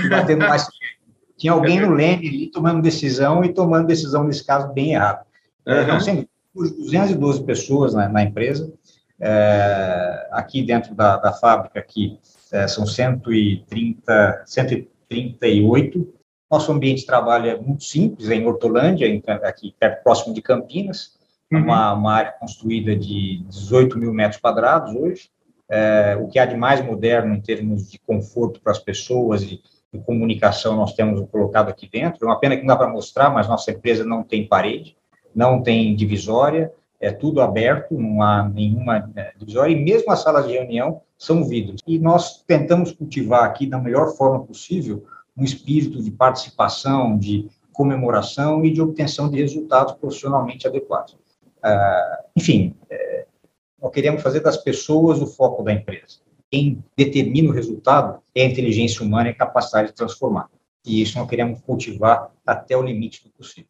batendo 0.09 0.45
mais. 0.47 0.67
Tinha 1.35 1.53
alguém 1.53 1.79
no 1.79 1.93
leme 1.93 2.27
ali 2.27 2.51
tomando 2.51 2.81
decisão 2.81 3.43
e 3.43 3.51
tomando 3.51 3.87
decisão, 3.87 4.25
nesse 4.25 4.45
caso, 4.45 4.71
bem 4.73 4.93
errado. 4.93 5.25
Uhum. 5.65 5.81
Então, 5.81 5.99
sem 5.99 6.27
212 6.53 7.43
pessoas 7.43 7.93
na, 7.93 8.07
na 8.07 8.23
empresa, 8.23 8.71
é, 9.19 10.27
aqui 10.31 10.61
dentro 10.61 10.93
da, 10.93 11.17
da 11.17 11.33
fábrica, 11.33 11.79
aqui, 11.79 12.19
é, 12.51 12.67
são 12.67 12.85
130, 12.85 14.43
138 14.45 16.18
nosso 16.49 16.71
ambiente 16.71 16.99
de 16.99 17.05
trabalho 17.05 17.49
é 17.49 17.57
muito 17.57 17.83
simples, 17.83 18.29
é 18.29 18.35
em 18.35 18.45
Hortolândia, 18.45 19.07
aqui 19.43 19.75
perto, 19.79 20.03
próximo 20.03 20.33
de 20.33 20.41
Campinas, 20.41 21.17
uhum. 21.51 21.59
uma, 21.59 21.93
uma, 21.93 22.13
área 22.13 22.31
construída 22.31 22.95
de 22.95 23.43
18 23.47 23.97
mil 23.97 24.13
metros 24.13 24.41
quadrados 24.41 24.95
hoje, 24.95 25.29
é, 25.69 26.17
o 26.19 26.27
que 26.27 26.39
há 26.39 26.45
de 26.45 26.57
mais 26.57 26.83
moderno 26.83 27.35
em 27.35 27.41
termos 27.41 27.89
de 27.91 27.99
conforto 27.99 28.59
para 28.59 28.71
as 28.71 28.79
pessoas 28.79 29.43
e, 29.43 29.61
de 29.91 29.99
comunicação 30.01 30.75
nós 30.75 30.93
temos 30.93 31.27
colocado 31.29 31.69
aqui 31.69 31.89
dentro. 31.91 32.23
É 32.23 32.25
uma 32.25 32.39
pena 32.39 32.55
que 32.55 32.61
não 32.61 32.67
dá 32.67 32.75
para 32.75 32.87
mostrar, 32.87 33.29
mas 33.29 33.47
nossa 33.47 33.71
empresa 33.71 34.05
não 34.05 34.23
tem 34.23 34.47
parede, 34.47 34.95
não 35.35 35.61
tem 35.61 35.95
divisória, 35.95 36.71
é 36.99 37.11
tudo 37.11 37.41
aberto, 37.41 37.97
não 37.97 38.21
há 38.21 38.47
nenhuma 38.47 39.09
é, 39.15 39.33
divisória, 39.37 39.73
e 39.73 39.83
mesmo 39.83 40.11
as 40.11 40.21
salas 40.21 40.45
de 40.45 40.53
reunião 40.53 41.01
são 41.17 41.43
vidros. 41.43 41.81
E 41.87 41.97
nós 41.97 42.43
tentamos 42.43 42.91
cultivar 42.91 43.45
aqui 43.45 43.65
da 43.65 43.79
melhor 43.79 44.15
forma 44.15 44.43
possível 44.43 45.05
um 45.39 45.43
espírito 45.43 46.03
de 46.03 46.11
participação, 46.11 47.17
de 47.17 47.49
comemoração 47.71 48.65
e 48.65 48.71
de 48.71 48.81
obtenção 48.81 49.29
de 49.29 49.37
resultados 49.37 49.93
profissionalmente 49.93 50.67
adequados. 50.67 51.13
Uh, 51.13 52.23
enfim, 52.35 52.75
é, 52.89 53.25
nós 53.81 53.91
queremos 53.93 54.21
fazer 54.21 54.41
das 54.41 54.57
pessoas 54.57 55.21
o 55.21 55.25
foco 55.25 55.63
da 55.63 55.71
empresa. 55.71 56.19
Quem 56.51 56.83
determina 56.97 57.49
o 57.49 57.53
resultado 57.53 58.21
é 58.35 58.41
a 58.41 58.45
inteligência 58.45 59.05
humana 59.05 59.29
e 59.29 59.31
a 59.31 59.35
capacidade 59.35 59.89
de 59.89 59.93
transformar. 59.93 60.49
E 60.85 61.01
isso 61.01 61.17
nós 61.17 61.29
queremos 61.29 61.61
cultivar 61.61 62.29
até 62.45 62.75
o 62.75 62.81
limite 62.81 63.23
do 63.23 63.29
possível. 63.29 63.69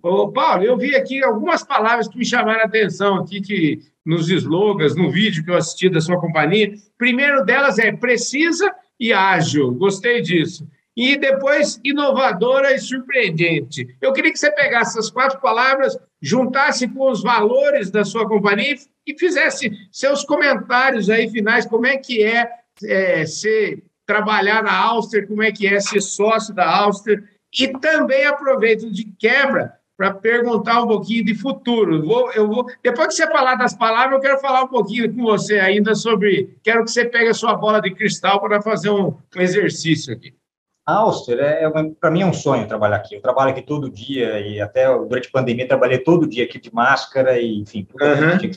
Ô, 0.00 0.28
Paulo, 0.28 0.62
eu 0.62 0.76
vi 0.76 0.94
aqui 0.94 1.22
algumas 1.22 1.64
palavras 1.64 2.06
que 2.06 2.18
me 2.18 2.24
chamaram 2.24 2.60
a 2.60 2.64
atenção 2.64 3.16
aqui, 3.16 3.40
que 3.40 3.80
nos 4.04 4.28
slogans, 4.28 4.96
no 4.96 5.10
vídeo 5.10 5.44
que 5.44 5.50
eu 5.50 5.56
assisti 5.56 5.88
da 5.88 6.00
sua 6.00 6.20
companhia. 6.20 6.74
Primeiro 6.98 7.44
delas 7.44 7.78
é 7.78 7.92
precisa 7.92 8.72
e 8.98 9.12
ágil. 9.12 9.72
Gostei 9.74 10.20
disso 10.20 10.66
e 10.96 11.16
depois 11.16 11.80
inovadora 11.82 12.72
e 12.72 12.78
surpreendente. 12.78 13.96
Eu 14.00 14.12
queria 14.12 14.32
que 14.32 14.38
você 14.38 14.50
pegasse 14.50 14.98
essas 14.98 15.10
quatro 15.10 15.40
palavras, 15.40 15.98
juntasse 16.20 16.86
com 16.88 17.10
os 17.10 17.22
valores 17.22 17.90
da 17.90 18.04
sua 18.04 18.28
companhia 18.28 18.76
e 19.06 19.18
fizesse 19.18 19.70
seus 19.90 20.24
comentários 20.24 21.08
aí 21.10 21.28
finais, 21.30 21.66
como 21.66 21.86
é 21.86 21.96
que 21.96 22.22
é, 22.22 22.48
é 22.84 23.26
ser 23.26 23.82
trabalhar 24.06 24.62
na 24.62 24.76
Auster, 24.76 25.26
como 25.26 25.42
é 25.42 25.50
que 25.50 25.66
é 25.66 25.80
ser 25.80 26.00
sócio 26.00 26.54
da 26.54 26.68
Auster, 26.68 27.22
e 27.58 27.68
também 27.68 28.24
aproveito 28.24 28.90
de 28.90 29.04
quebra 29.18 29.74
para 29.96 30.12
perguntar 30.12 30.82
um 30.82 30.88
pouquinho 30.88 31.24
de 31.24 31.34
futuro. 31.34 32.04
Vou, 32.04 32.32
eu 32.32 32.48
vou, 32.48 32.66
depois 32.82 33.08
que 33.08 33.14
você 33.14 33.26
falar 33.28 33.54
das 33.54 33.74
palavras, 33.74 34.14
eu 34.14 34.20
quero 34.20 34.40
falar 34.40 34.64
um 34.64 34.68
pouquinho 34.68 35.12
com 35.14 35.22
você 35.22 35.60
ainda 35.60 35.94
sobre. 35.94 36.56
Quero 36.62 36.84
que 36.84 36.90
você 36.90 37.04
pegue 37.04 37.28
a 37.28 37.34
sua 37.34 37.54
bola 37.54 37.80
de 37.80 37.94
cristal 37.94 38.40
para 38.40 38.60
fazer 38.60 38.90
um, 38.90 39.16
um 39.36 39.40
exercício 39.40 40.12
aqui. 40.12 40.34
Auster, 40.84 41.38
é, 41.38 41.64
é 41.64 41.70
para 42.00 42.10
mim 42.10 42.22
é 42.22 42.26
um 42.26 42.32
sonho 42.32 42.66
trabalhar 42.66 42.96
aqui. 42.96 43.14
Eu 43.14 43.22
trabalho 43.22 43.50
aqui 43.50 43.62
todo 43.62 43.90
dia 43.90 44.40
e 44.40 44.60
até 44.60 44.86
durante 44.86 45.28
a 45.28 45.32
pandemia 45.32 45.68
trabalhei 45.68 45.98
todo 45.98 46.26
dia 46.26 46.44
aqui 46.44 46.60
de 46.60 46.74
máscara 46.74 47.38
e, 47.38 47.60
enfim, 47.60 47.86
uhum. 48.00 48.50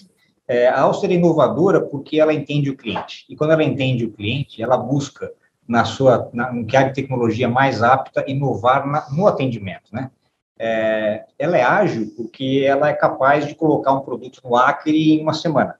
é, 0.48 0.68
A 0.68 0.82
Auster 0.82 1.12
é 1.12 1.14
inovadora 1.14 1.82
porque 1.82 2.20
ela 2.20 2.34
entende 2.34 2.70
o 2.70 2.78
cliente. 2.78 3.26
E 3.30 3.36
quando 3.36 3.52
ela 3.52 3.64
entende 3.64 4.06
o 4.06 4.12
cliente, 4.12 4.62
ela 4.62 4.78
busca 4.78 5.32
na 5.68 5.84
sua, 5.86 6.30
na, 6.34 6.52
no 6.52 6.66
que 6.66 6.76
há 6.76 6.84
de 6.84 6.94
tecnologia 6.94 7.48
mais 7.48 7.84
apta, 7.84 8.24
inovar 8.28 8.88
na, 8.88 9.10
no 9.12 9.28
atendimento, 9.28 9.94
né? 9.94 10.10
É, 10.58 11.26
ela 11.38 11.58
é 11.58 11.64
ágil 11.64 12.14
porque 12.16 12.64
ela 12.66 12.88
é 12.90 12.94
capaz 12.94 13.46
de 13.46 13.54
colocar 13.56 13.92
um 13.94 14.00
produto 14.00 14.40
no 14.44 14.56
Acre 14.56 15.14
em 15.14 15.22
uma 15.22 15.34
semana. 15.34 15.76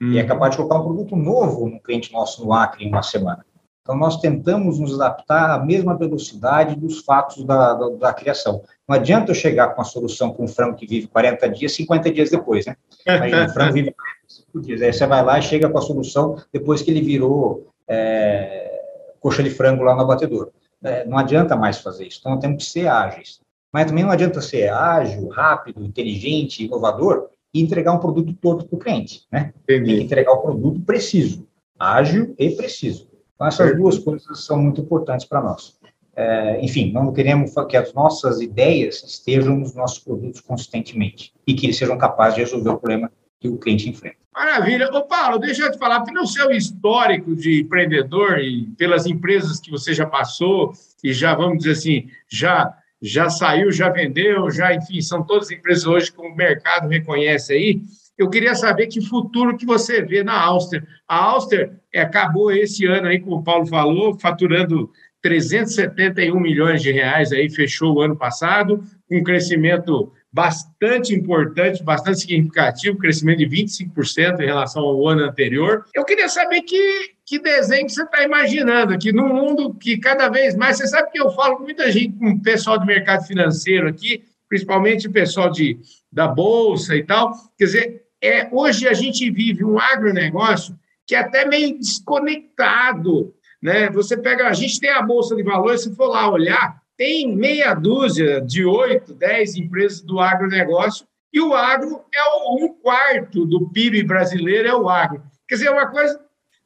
E 0.00 0.18
é 0.18 0.22
uhum. 0.22 0.28
capaz 0.28 0.50
de 0.52 0.58
colocar 0.58 0.78
um 0.78 0.84
produto 0.84 1.16
novo 1.16 1.68
no 1.68 1.80
cliente 1.80 2.12
nosso 2.12 2.44
no 2.44 2.52
Acre 2.52 2.84
em 2.84 2.88
uma 2.88 3.02
semana. 3.02 3.44
Então, 3.88 3.96
nós 3.96 4.20
tentamos 4.20 4.78
nos 4.78 5.00
adaptar 5.00 5.50
à 5.50 5.64
mesma 5.64 5.96
velocidade 5.96 6.76
dos 6.76 7.00
fatos 7.00 7.42
da, 7.42 7.72
da, 7.72 7.88
da, 7.88 8.12
criação. 8.12 8.62
Não 8.86 8.94
adianta 8.94 9.30
eu 9.30 9.34
chegar 9.34 9.68
com 9.68 9.80
a 9.80 9.84
solução 9.84 10.30
com 10.30 10.44
um 10.44 10.46
frango 10.46 10.76
que 10.76 10.86
vive 10.86 11.06
40 11.06 11.48
dias, 11.48 11.72
50 11.72 12.12
dias 12.12 12.28
depois, 12.28 12.66
né? 12.66 12.76
Aí, 13.06 13.32
o 13.32 13.48
frango 13.48 13.72
vive 13.72 13.90
45 13.90 14.60
dias. 14.60 14.82
Aí 14.82 14.92
você 14.92 15.06
vai 15.06 15.24
lá 15.24 15.38
e 15.38 15.42
chega 15.42 15.70
com 15.70 15.78
a 15.78 15.80
solução 15.80 16.36
depois 16.52 16.82
que 16.82 16.90
ele 16.90 17.00
virou 17.00 17.66
é, 17.88 18.78
coxa 19.20 19.42
de 19.42 19.48
frango 19.48 19.82
lá 19.82 19.94
no 19.94 20.02
abatedor. 20.02 20.50
É, 20.84 21.06
não 21.06 21.16
adianta 21.16 21.56
mais 21.56 21.78
fazer 21.78 22.08
isso. 22.08 22.18
Então, 22.20 22.32
nós 22.32 22.42
temos 22.42 22.62
que 22.62 22.70
ser 22.70 22.88
ágeis. 22.88 23.40
Mas 23.72 23.86
também 23.86 24.04
não 24.04 24.10
adianta 24.10 24.42
ser 24.42 24.68
ágil, 24.68 25.28
rápido, 25.28 25.82
inteligente, 25.82 26.62
inovador 26.62 27.30
e 27.54 27.62
entregar 27.62 27.92
um 27.92 27.98
produto 27.98 28.34
todo 28.34 28.66
para 28.66 28.76
o 28.76 28.78
cliente, 28.78 29.22
né? 29.32 29.54
Entendi. 29.62 29.86
Tem 29.86 29.96
que 29.96 30.04
entregar 30.04 30.32
o 30.32 30.42
produto 30.42 30.78
preciso, 30.80 31.48
ágil 31.78 32.34
e 32.38 32.50
preciso. 32.50 33.07
Então, 33.38 33.46
essas 33.46 33.76
duas 33.76 33.96
coisas 33.98 34.44
são 34.44 34.60
muito 34.60 34.80
importantes 34.80 35.24
para 35.24 35.40
nós. 35.40 35.78
É, 36.16 36.60
enfim, 36.60 36.90
não 36.90 37.12
queremos 37.12 37.54
que 37.68 37.76
as 37.76 37.94
nossas 37.94 38.40
ideias 38.40 39.04
estejam 39.04 39.56
nos 39.56 39.76
nossos 39.76 40.00
produtos 40.00 40.40
consistentemente 40.40 41.32
e 41.46 41.54
que 41.54 41.66
eles 41.66 41.78
sejam 41.78 41.96
capazes 41.96 42.34
de 42.34 42.40
resolver 42.40 42.70
o 42.70 42.78
problema 42.78 43.12
que 43.38 43.48
o 43.48 43.56
cliente 43.56 43.88
enfrenta. 43.88 44.16
Maravilha. 44.34 44.90
Ô, 44.92 45.04
Paulo, 45.04 45.38
deixa 45.38 45.62
eu 45.62 45.70
te 45.70 45.78
falar, 45.78 46.00
pelo 46.00 46.26
seu 46.26 46.50
histórico 46.50 47.36
de 47.36 47.60
empreendedor 47.60 48.40
e 48.40 48.66
pelas 48.76 49.06
empresas 49.06 49.60
que 49.60 49.70
você 49.70 49.94
já 49.94 50.06
passou 50.06 50.72
e 51.04 51.12
já, 51.12 51.36
vamos 51.36 51.58
dizer 51.58 51.72
assim, 51.72 52.08
já 52.28 52.74
já 53.00 53.30
saiu, 53.30 53.70
já 53.70 53.88
vendeu, 53.88 54.50
já, 54.50 54.74
enfim, 54.74 55.00
são 55.00 55.22
todas 55.22 55.52
empresas 55.52 55.86
hoje 55.86 56.12
que 56.12 56.20
o 56.20 56.34
mercado 56.34 56.88
reconhece 56.88 57.52
aí. 57.52 57.80
Eu 58.18 58.28
queria 58.28 58.54
saber 58.54 58.88
que 58.88 59.00
futuro 59.00 59.56
que 59.56 59.64
você 59.64 60.02
vê 60.02 60.24
na 60.24 60.38
Auster. 60.38 60.84
A 61.06 61.16
Auster 61.16 61.72
acabou 61.94 62.50
esse 62.50 62.84
ano 62.84 63.06
aí, 63.06 63.20
como 63.20 63.36
o 63.36 63.44
Paulo 63.44 63.64
falou, 63.64 64.18
faturando 64.18 64.90
371 65.22 66.38
milhões 66.38 66.82
de 66.82 66.90
reais 66.90 67.32
aí, 67.32 67.48
fechou 67.48 67.94
o 67.94 68.00
ano 68.00 68.16
passado, 68.16 68.82
um 69.10 69.22
crescimento 69.22 70.12
bastante 70.32 71.14
importante, 71.14 71.82
bastante 71.82 72.20
significativo, 72.20 72.98
crescimento 72.98 73.38
de 73.38 73.46
25% 73.46 74.40
em 74.40 74.46
relação 74.46 74.82
ao 74.82 75.08
ano 75.08 75.24
anterior. 75.24 75.84
Eu 75.94 76.04
queria 76.04 76.28
saber 76.28 76.62
que, 76.62 77.12
que 77.24 77.38
desenho 77.38 77.86
que 77.86 77.92
você 77.92 78.02
está 78.02 78.22
imaginando 78.22 78.94
aqui, 78.94 79.12
num 79.12 79.32
mundo 79.32 79.74
que 79.74 79.98
cada 79.98 80.28
vez 80.28 80.54
mais, 80.54 80.76
você 80.76 80.86
sabe 80.86 81.10
que 81.10 81.20
eu 81.20 81.30
falo 81.30 81.56
com 81.56 81.64
muita 81.64 81.90
gente, 81.90 82.16
com 82.18 82.30
o 82.30 82.42
pessoal 82.42 82.78
do 82.78 82.86
mercado 82.86 83.26
financeiro 83.26 83.88
aqui, 83.88 84.22
principalmente 84.48 85.08
o 85.08 85.12
pessoal 85.12 85.50
de, 85.50 85.78
da 86.12 86.28
Bolsa 86.28 86.94
e 86.94 87.02
tal, 87.04 87.32
quer 87.56 87.64
dizer, 87.64 88.07
é, 88.22 88.48
hoje 88.52 88.88
a 88.88 88.92
gente 88.92 89.30
vive 89.30 89.64
um 89.64 89.78
agronegócio 89.78 90.78
que 91.06 91.14
é 91.14 91.20
até 91.20 91.46
meio 91.46 91.78
desconectado, 91.78 93.34
né? 93.62 93.88
Você 93.90 94.16
pega, 94.16 94.48
a 94.48 94.52
gente 94.52 94.78
tem 94.78 94.90
a 94.90 95.02
Bolsa 95.02 95.34
de 95.34 95.42
Valores, 95.42 95.82
se 95.82 95.94
for 95.94 96.08
lá 96.08 96.30
olhar, 96.30 96.82
tem 96.96 97.34
meia 97.34 97.72
dúzia 97.74 98.40
de 98.40 98.64
oito, 98.64 99.14
dez 99.14 99.56
empresas 99.56 100.02
do 100.02 100.20
agronegócio, 100.20 101.06
e 101.32 101.40
o 101.40 101.54
agro 101.54 102.04
é 102.14 102.24
um 102.50 102.74
quarto 102.82 103.46
do 103.46 103.70
PIB 103.70 104.02
brasileiro, 104.02 104.68
é 104.68 104.74
o 104.74 104.88
agro. 104.88 105.22
Quer 105.46 105.56
dizer, 105.56 105.70
uma 105.70 105.86
coisa 105.86 106.20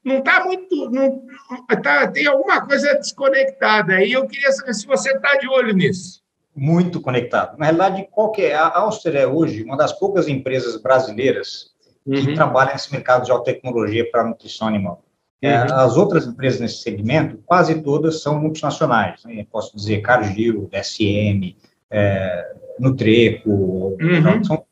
não 0.05 0.19
está 0.19 0.45
muito. 0.45 0.91
Não, 0.91 1.25
tá, 1.83 2.09
tem 2.09 2.27
alguma 2.27 2.67
coisa 2.67 2.95
desconectada 2.95 3.95
aí. 3.95 4.13
Eu 4.13 4.27
queria 4.27 4.51
saber 4.53 4.75
se 4.75 4.87
você 4.87 5.13
está 5.13 5.37
de 5.37 5.49
olho 5.49 5.73
nisso. 5.73 6.22
Muito 6.55 7.01
conectado. 7.01 7.57
Na 7.59 7.67
realidade, 7.67 8.07
qualquer, 8.11 8.51
é? 8.51 8.55
a 8.55 8.79
Auster 8.79 9.17
é 9.17 9.27
hoje 9.27 9.63
uma 9.63 9.77
das 9.77 9.93
poucas 9.93 10.29
empresas 10.29 10.81
brasileiras 10.81 11.73
que 12.05 12.29
uhum. 12.29 12.35
trabalham 12.35 12.73
nesse 12.73 12.93
mercado 12.93 13.25
de 13.25 13.31
alta 13.31 13.53
tecnologia 13.53 14.09
para 14.11 14.25
nutrição 14.25 14.69
animal. 14.69 15.03
É, 15.41 15.59
uhum. 15.59 15.75
As 15.75 15.97
outras 15.97 16.27
empresas 16.27 16.61
nesse 16.61 16.83
segmento, 16.83 17.39
quase 17.45 17.83
todas 17.83 18.23
são 18.23 18.41
multinacionais. 18.41 19.25
Né? 19.25 19.47
Posso 19.51 19.77
dizer 19.77 20.01
Cargill, 20.01 20.69
SM, 20.73 21.57
é, 21.91 22.55
Nutreco, 22.79 23.51
uhum. 23.51 24.17
então, 24.17 24.45
são 24.45 24.65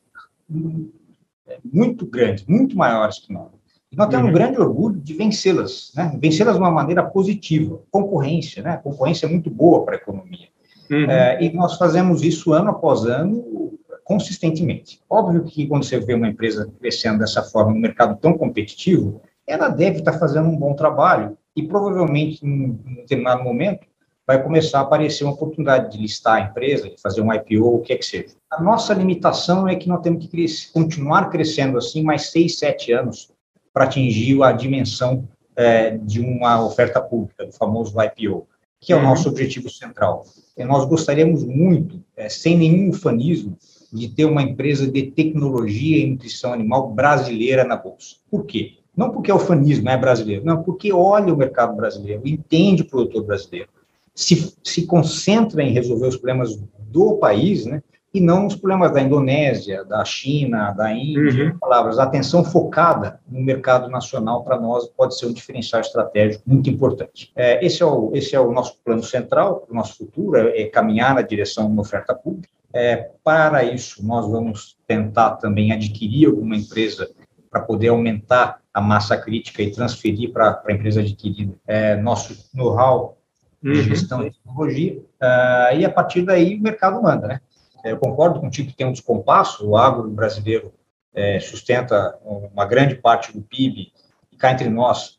muito 1.64 2.07
grandes, 2.07 2.45
muito 2.47 2.77
maiores 2.77 3.19
que 3.19 3.33
nós. 3.33 3.49
E 3.90 3.97
nós 3.97 4.09
temos 4.09 4.27
uhum. 4.27 4.31
um 4.31 4.35
grande 4.35 4.61
orgulho 4.61 5.01
de 5.01 5.14
vencê-las, 5.14 5.93
né? 5.97 6.16
vencê-las 6.21 6.55
de 6.55 6.61
uma 6.61 6.71
maneira 6.71 7.03
positiva. 7.03 7.81
Concorrência, 7.90 8.62
né? 8.62 8.77
concorrência 8.77 9.27
é 9.27 9.29
muito 9.29 9.51
boa 9.51 9.85
para 9.85 9.95
a 9.97 9.99
economia. 9.99 10.49
Uhum. 10.90 11.11
É, 11.11 11.42
e 11.42 11.53
nós 11.53 11.76
fazemos 11.76 12.22
isso 12.22 12.53
ano 12.53 12.70
após 12.70 13.05
ano, 13.05 13.79
consistentemente. 14.05 15.00
Óbvio 15.09 15.44
que 15.44 15.68
quando 15.68 15.85
você 15.85 16.00
vê 16.00 16.14
uma 16.14 16.29
empresa 16.29 16.68
crescendo 16.81 17.20
dessa 17.20 17.42
forma 17.42 17.72
no 17.72 17.79
mercado 17.79 18.18
tão 18.18 18.37
competitivo, 18.37 19.22
ela 19.46 19.68
deve 19.68 20.00
estar 20.00 20.14
fazendo 20.14 20.48
um 20.48 20.57
bom 20.57 20.74
trabalho 20.74 21.38
e 21.55 21.62
provavelmente, 21.62 22.44
em 22.44 22.70
um 22.70 22.94
determinado 22.96 23.44
momento, 23.44 23.87
vai 24.26 24.42
começar 24.42 24.79
a 24.79 24.83
aparecer 24.83 25.24
uma 25.24 25.33
oportunidade 25.33 25.92
de 25.92 25.98
listar 25.98 26.37
a 26.37 26.40
empresa, 26.40 26.88
de 26.88 27.00
fazer 27.00 27.20
um 27.20 27.33
IPO, 27.33 27.76
o 27.76 27.81
que 27.81 27.92
é 27.92 27.96
que 27.96 28.05
seja. 28.05 28.35
A 28.50 28.62
nossa 28.62 28.94
limitação 28.94 29.68
é 29.68 29.74
que 29.74 29.88
nós 29.88 30.03
temos 30.03 30.24
que 30.24 30.31
crescer, 30.31 30.70
continuar 30.72 31.31
crescendo 31.31 31.79
assim 31.79 32.03
mais 32.03 32.31
seis, 32.31 32.59
sete 32.59 32.92
anos 32.92 33.31
para 33.72 33.85
atingir 33.85 34.40
a 34.42 34.53
dimensão 34.53 35.29
é, 35.57 35.96
de 35.98 36.20
uma 36.20 36.64
oferta 36.64 37.00
pública, 37.00 37.46
do 37.46 37.53
famoso 37.53 37.94
IPO, 38.00 38.46
que 38.81 38.93
é 38.93 38.97
o 38.97 38.99
uhum. 38.99 39.05
nosso 39.05 39.29
objetivo 39.29 39.69
central. 39.69 40.25
E 40.57 40.64
nós 40.64 40.87
gostaríamos 40.87 41.45
muito, 41.45 42.03
é, 42.16 42.29
sem 42.29 42.57
nenhum 42.57 42.88
ufanismo, 42.88 43.57
de 43.93 44.09
ter 44.09 44.25
uma 44.25 44.43
empresa 44.43 44.90
de 44.90 45.11
tecnologia 45.11 45.99
e 45.99 46.11
nutrição 46.11 46.53
animal 46.53 46.90
brasileira 46.93 47.64
na 47.64 47.77
Bolsa. 47.77 48.16
Por 48.31 48.47
quê? 48.47 48.79
Não 48.97 49.11
porque 49.11 49.31
o 49.31 49.38
fanismo 49.38 49.88
é 49.88 49.97
brasileiro, 49.97 50.45
não, 50.45 50.62
porque 50.62 50.93
olha 50.93 51.33
o 51.33 51.37
mercado 51.37 51.77
brasileiro, 51.77 52.23
entende 52.25 52.83
o 52.83 52.87
produtor 52.87 53.25
brasileiro, 53.25 53.69
se, 54.14 54.55
se 54.62 54.87
concentra 54.87 55.62
em 55.62 55.73
resolver 55.73 56.09
os 56.09 56.16
problemas 56.16 56.59
do 56.90 57.16
país, 57.16 57.66
né? 57.66 57.83
E 58.12 58.20
não 58.20 58.46
os 58.46 58.57
problemas 58.57 58.92
da 58.92 59.01
Indonésia, 59.01 59.85
da 59.85 60.05
China, 60.05 60.73
da 60.73 60.92
Índia. 60.92 61.53
Uhum. 61.53 61.59
Palavras, 61.59 61.99
a 61.99 62.03
atenção 62.03 62.44
focada 62.44 63.20
no 63.29 63.40
mercado 63.40 63.88
nacional 63.88 64.42
para 64.42 64.59
nós 64.59 64.88
pode 64.88 65.16
ser 65.16 65.27
um 65.27 65.33
diferencial 65.33 65.81
estratégico 65.81 66.42
muito 66.46 66.68
importante. 66.68 67.31
É, 67.37 67.64
esse, 67.64 67.83
é 67.83 67.87
o, 67.87 68.11
esse 68.12 68.35
é 68.35 68.40
o 68.40 68.53
nosso 68.53 68.77
plano 68.85 69.03
central, 69.03 69.66
o 69.70 69.75
nosso 69.75 69.96
futuro 69.96 70.37
é, 70.37 70.62
é 70.62 70.66
caminhar 70.66 71.14
na 71.14 71.23
direção 71.23 71.66
de 71.66 71.73
uma 71.73 71.83
oferta 71.83 72.14
pública. 72.14 72.49
É, 72.73 73.11
para 73.23 73.62
isso, 73.64 74.05
nós 74.05 74.29
vamos 74.29 74.77
tentar 74.87 75.37
também 75.37 75.73
adquirir 75.73 76.27
alguma 76.27 76.57
empresa 76.57 77.09
para 77.51 77.61
poder 77.61 77.88
aumentar 77.88 78.61
a 78.73 78.81
massa 78.81 79.16
crítica 79.16 79.62
e 79.62 79.73
transferir 79.73 80.33
para 80.33 80.62
a 80.66 80.73
empresa 80.73 81.01
adquirida 81.01 81.53
é, 81.66 81.96
nosso 81.96 82.49
know-how 82.55 83.16
de 83.62 83.70
uhum. 83.70 83.83
gestão 83.83 84.25
de 84.25 84.31
tecnologia, 84.31 84.99
uh, 84.99 85.77
e 85.77 85.85
a 85.85 85.90
partir 85.90 86.23
daí 86.23 86.57
o 86.57 86.62
mercado 86.62 87.03
manda, 87.03 87.29
né? 87.29 87.40
Eu 87.85 87.99
concordo 87.99 88.40
contigo 88.40 88.69
que 88.69 88.77
tem 88.77 88.87
um 88.87 88.93
descompasso, 88.93 89.66
o 89.66 89.77
agro 89.77 90.09
brasileiro 90.11 90.73
é, 91.14 91.40
sustenta 91.40 92.19
uma 92.25 92.64
grande 92.64 92.95
parte 92.95 93.33
do 93.33 93.43
PIB, 93.43 93.93
e 94.33 94.37
cá 94.37 94.53
entre 94.53 94.69
nós, 94.69 95.19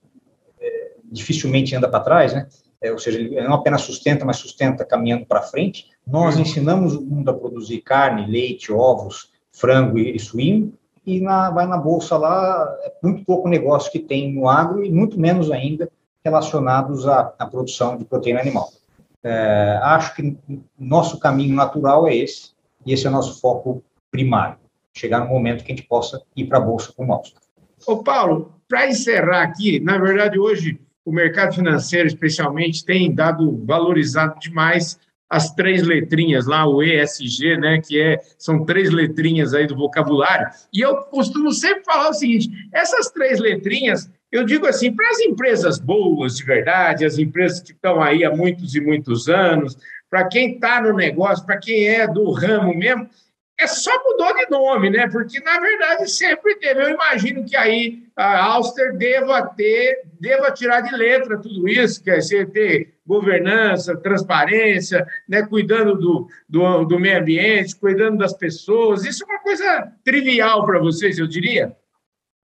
é, 0.59 0.91
dificilmente 1.11 1.75
anda 1.75 1.89
para 1.89 1.99
trás, 1.99 2.33
né? 2.33 2.47
É, 2.81 2.91
ou 2.91 2.97
seja, 2.97 3.19
ele 3.19 3.39
não 3.41 3.53
apenas 3.53 3.81
sustenta, 3.81 4.25
mas 4.25 4.37
sustenta 4.37 4.83
caminhando 4.83 5.25
para 5.25 5.43
frente. 5.43 5.89
Nós 6.05 6.35
uhum. 6.35 6.41
ensinamos 6.41 6.95
o 6.95 7.01
mundo 7.01 7.29
a 7.29 7.33
produzir 7.33 7.81
carne, 7.81 8.25
leite, 8.25 8.71
ovos, 8.71 9.31
frango 9.51 9.99
e, 9.99 10.15
e 10.15 10.19
suíno, 10.19 10.73
e 11.05 11.19
na, 11.19 11.49
vai 11.49 11.67
na 11.67 11.77
bolsa 11.77 12.17
lá, 12.17 12.77
é 12.83 12.93
muito 13.03 13.25
pouco 13.25 13.49
negócio 13.49 13.91
que 13.91 13.99
tem 13.99 14.33
no 14.33 14.47
agro 14.47 14.83
e 14.83 14.91
muito 14.91 15.19
menos 15.19 15.51
ainda 15.51 15.91
relacionados 16.23 17.07
à, 17.07 17.33
à 17.37 17.45
produção 17.45 17.97
de 17.97 18.05
proteína 18.05 18.39
animal. 18.39 18.69
É, 19.23 19.79
acho 19.83 20.15
que 20.15 20.37
nosso 20.77 21.19
caminho 21.19 21.55
natural 21.55 22.07
é 22.07 22.15
esse, 22.15 22.51
e 22.85 22.93
esse 22.93 23.05
é 23.05 23.09
o 23.09 23.13
nosso 23.13 23.39
foco 23.39 23.83
primário, 24.09 24.57
chegar 24.93 25.19
no 25.19 25.27
momento 25.27 25.63
que 25.63 25.71
a 25.71 25.75
gente 25.75 25.87
possa 25.87 26.21
ir 26.35 26.45
para 26.45 26.57
a 26.57 26.61
bolsa 26.61 26.91
com 26.91 27.05
nós. 27.05 27.33
Ô 27.85 28.03
Paulo, 28.03 28.53
para 28.67 28.87
encerrar 28.87 29.43
aqui, 29.43 29.79
na 29.79 29.97
verdade 29.97 30.39
hoje 30.39 30.79
o 31.03 31.11
mercado 31.11 31.55
financeiro 31.55 32.07
especialmente 32.07 32.85
tem 32.85 33.13
dado 33.13 33.63
valorizado 33.65 34.39
demais 34.39 34.99
as 35.31 35.53
três 35.55 35.81
letrinhas 35.81 36.45
lá, 36.45 36.67
o 36.67 36.83
ESG, 36.83 37.57
né, 37.57 37.79
que 37.81 37.99
é, 37.99 38.19
são 38.37 38.65
três 38.65 38.91
letrinhas 38.91 39.53
aí 39.53 39.65
do 39.65 39.77
vocabulário. 39.77 40.47
E 40.73 40.81
eu 40.81 40.97
costumo 41.03 41.53
sempre 41.53 41.85
falar 41.85 42.09
o 42.09 42.13
seguinte: 42.13 42.49
essas 42.73 43.09
três 43.11 43.39
letrinhas, 43.39 44.11
eu 44.31 44.45
digo 44.45 44.65
assim, 44.65 44.95
para 44.95 45.09
as 45.09 45.19
empresas 45.19 45.77
boas 45.77 46.37
de 46.37 46.43
verdade, 46.43 47.05
as 47.05 47.17
empresas 47.17 47.59
que 47.59 47.71
estão 47.71 48.01
aí 48.01 48.23
há 48.23 48.31
muitos 48.31 48.73
e 48.75 48.81
muitos 48.81 49.27
anos, 49.27 49.77
para 50.09 50.27
quem 50.27 50.53
está 50.53 50.81
no 50.81 50.93
negócio, 50.93 51.45
para 51.45 51.57
quem 51.57 51.87
é 51.87 52.07
do 52.07 52.31
ramo 52.31 52.73
mesmo, 52.75 53.09
é 53.59 53.67
só 53.67 53.91
mudou 54.03 54.33
de 54.35 54.49
nome, 54.49 54.89
né? 54.89 55.07
Porque, 55.07 55.39
na 55.39 55.59
verdade, 55.59 56.09
sempre 56.09 56.55
teve. 56.55 56.81
Eu 56.81 56.89
imagino 56.89 57.45
que 57.45 57.55
aí 57.55 58.03
a 58.15 58.43
Auster 58.43 58.97
deva 58.97 59.43
ter, 59.45 60.01
deva 60.19 60.51
tirar 60.51 60.81
de 60.81 60.95
letra 60.95 61.37
tudo 61.37 61.67
isso, 61.69 62.03
que 62.03 62.09
é 62.09 62.19
ter 62.45 62.95
governança, 63.05 63.95
transparência, 63.95 65.05
né? 65.29 65.43
cuidando 65.43 65.95
do, 65.95 66.27
do, 66.49 66.85
do 66.85 66.99
meio 66.99 67.19
ambiente, 67.19 67.75
cuidando 67.75 68.17
das 68.17 68.33
pessoas. 68.33 69.05
Isso 69.05 69.23
é 69.23 69.27
uma 69.27 69.39
coisa 69.39 69.91
trivial 70.03 70.65
para 70.65 70.79
vocês, 70.79 71.19
eu 71.19 71.27
diria? 71.27 71.75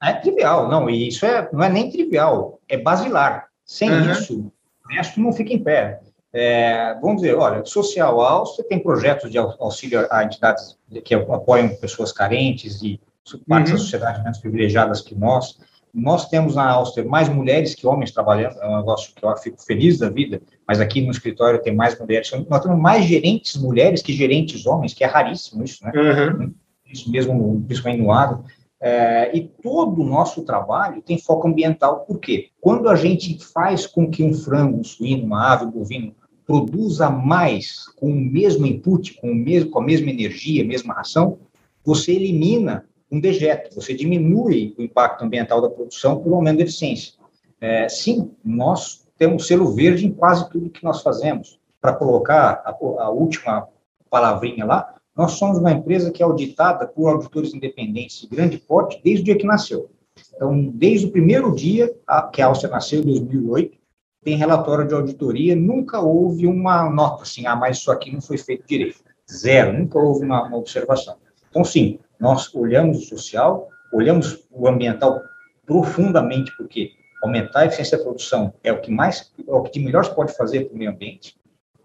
É 0.01 0.13
trivial, 0.13 0.69
não, 0.69 0.89
e 0.89 1.07
isso 1.07 1.25
é, 1.25 1.49
não 1.51 1.63
é 1.63 1.69
nem 1.69 1.89
trivial, 1.89 2.59
é 2.69 2.77
basilar. 2.77 3.47
Sem 3.65 3.91
uhum. 3.91 4.11
isso, 4.11 4.51
o 4.85 4.93
resto 4.93 5.19
não 5.19 5.33
fica 5.33 5.53
em 5.53 5.63
pé. 5.63 5.99
É, 6.31 6.93
vamos 7.01 7.21
dizer, 7.21 7.35
olha, 7.35 7.65
social 7.65 8.21
Áustria 8.21 8.67
tem 8.67 8.79
projetos 8.79 9.31
de 9.31 9.37
auxílio 9.37 10.07
a 10.11 10.23
entidades 10.23 10.77
que 11.03 11.15
apoiam 11.15 11.69
pessoas 11.77 12.11
carentes 12.11 12.81
e 12.83 12.99
partes 13.47 13.71
uhum. 13.71 13.77
da 13.77 13.83
sociedade 13.83 14.23
menos 14.23 14.37
privilegiadas 14.37 15.01
que 15.01 15.15
nós. 15.15 15.57
Nós 15.93 16.29
temos 16.29 16.53
na 16.53 16.69
Áustria 16.69 17.03
mais 17.03 17.27
mulheres 17.27 17.73
que 17.73 17.87
homens 17.87 18.11
trabalhando, 18.11 18.59
é 18.59 18.67
um 18.67 18.77
negócio 18.77 19.13
que 19.15 19.25
eu 19.25 19.35
fico 19.37 19.61
feliz 19.63 19.97
da 19.97 20.09
vida, 20.09 20.39
mas 20.67 20.79
aqui 20.79 21.01
no 21.01 21.11
escritório 21.11 21.61
tem 21.61 21.73
mais 21.73 21.97
mulheres. 21.97 22.29
Nós 22.47 22.61
temos 22.61 22.77
mais 22.77 23.05
gerentes 23.05 23.55
mulheres 23.55 24.01
que 24.01 24.13
gerentes 24.13 24.65
homens, 24.67 24.93
que 24.93 25.03
é 25.03 25.07
raríssimo 25.07 25.63
isso, 25.63 25.83
né? 25.83 25.91
Uhum. 25.95 26.53
Isso 26.85 27.11
mesmo, 27.11 27.63
principalmente 27.65 28.01
no 28.01 28.11
agro. 28.11 28.45
É, 28.79 29.35
e 29.35 29.41
todo 29.41 30.01
o 30.01 30.05
nosso 30.05 30.43
trabalho 30.43 31.01
tem 31.01 31.17
foco 31.17 31.47
ambiental, 31.47 32.01
por 32.01 32.19
quê? 32.19 32.49
Quando 32.61 32.87
a 32.89 32.95
gente 32.95 33.43
faz 33.43 33.87
com 33.87 34.09
que 34.09 34.23
um 34.23 34.33
frango, 34.33 34.79
um 34.79 34.83
suíno, 34.83 35.25
uma 35.25 35.53
ave, 35.53 35.65
um 35.65 35.71
bovino 35.71 36.15
produza 36.45 37.09
mais 37.09 37.87
com 37.97 38.09
o 38.09 38.15
mesmo 38.15 38.65
input, 38.65 39.15
com, 39.15 39.31
o 39.31 39.35
mesmo, 39.35 39.71
com 39.71 39.79
a 39.79 39.83
mesma 39.83 40.09
energia, 40.09 40.63
mesma 40.63 40.93
ração, 40.93 41.39
você 41.83 42.13
elimina 42.13 42.85
um 43.11 43.19
dejeto, 43.19 43.73
você 43.73 43.93
diminui 43.93 44.75
o 44.77 44.81
impacto 44.81 45.23
ambiental 45.23 45.61
da 45.61 45.69
produção 45.69 46.19
por 46.19 46.31
um 46.31 46.35
aumento 46.35 46.57
de 46.57 46.63
eficiência. 46.63 47.13
É, 47.59 47.89
sim, 47.89 48.31
nós 48.43 49.07
temos 49.17 49.47
selo 49.47 49.73
verde 49.73 50.05
em 50.05 50.11
quase 50.11 50.49
tudo 50.49 50.69
que 50.69 50.83
nós 50.83 51.01
fazemos. 51.01 51.59
Para 51.81 51.93
colocar 51.93 52.61
a, 52.65 52.71
a 52.71 53.09
última 53.09 53.67
palavrinha 54.09 54.65
lá, 54.65 54.95
nós 55.17 55.31
somos 55.31 55.57
uma 55.57 55.71
empresa 55.71 56.11
que 56.11 56.21
é 56.21 56.25
auditada 56.25 56.87
por 56.87 57.09
auditores 57.09 57.53
independentes 57.53 58.21
de 58.21 58.27
grande 58.27 58.59
porte 58.59 59.01
desde 59.03 59.23
o 59.23 59.25
dia 59.25 59.37
que 59.37 59.47
nasceu. 59.47 59.89
Então, 60.35 60.69
desde 60.69 61.07
o 61.07 61.11
primeiro 61.11 61.53
dia 61.55 61.91
que 62.31 62.41
a 62.41 62.45
Áustria 62.45 62.69
nasceu, 62.69 63.01
em 63.01 63.05
2008, 63.05 63.77
tem 64.23 64.35
relatório 64.35 64.87
de 64.87 64.93
auditoria, 64.93 65.55
nunca 65.55 65.99
houve 65.99 66.45
uma 66.45 66.87
nota 66.89 67.23
assim, 67.23 67.47
ah, 67.47 67.55
mas 67.55 67.77
isso 67.77 67.91
aqui 67.91 68.11
não 68.11 68.21
foi 68.21 68.37
feito 68.37 68.67
direito. 68.67 68.99
Zero, 69.29 69.77
nunca 69.77 69.97
houve 69.97 70.23
uma, 70.23 70.43
uma 70.43 70.57
observação. 70.57 71.17
Então, 71.49 71.63
sim, 71.63 71.99
nós 72.19 72.53
olhamos 72.53 72.97
o 72.97 73.01
social, 73.01 73.69
olhamos 73.91 74.45
o 74.51 74.67
ambiental 74.67 75.21
profundamente, 75.65 76.55
porque 76.57 76.91
aumentar 77.23 77.61
a 77.61 77.65
eficiência 77.65 77.97
da 77.97 78.03
produção 78.03 78.53
é 78.63 78.71
o 78.71 78.81
que 78.81 78.91
mais, 78.91 79.33
é 79.47 79.51
o 79.51 79.63
que 79.63 79.79
melhor 79.79 80.05
se 80.05 80.13
pode 80.13 80.35
fazer 80.35 80.65
para 80.65 80.75
o 80.75 80.77
meio 80.77 80.91
ambiente, 80.91 81.35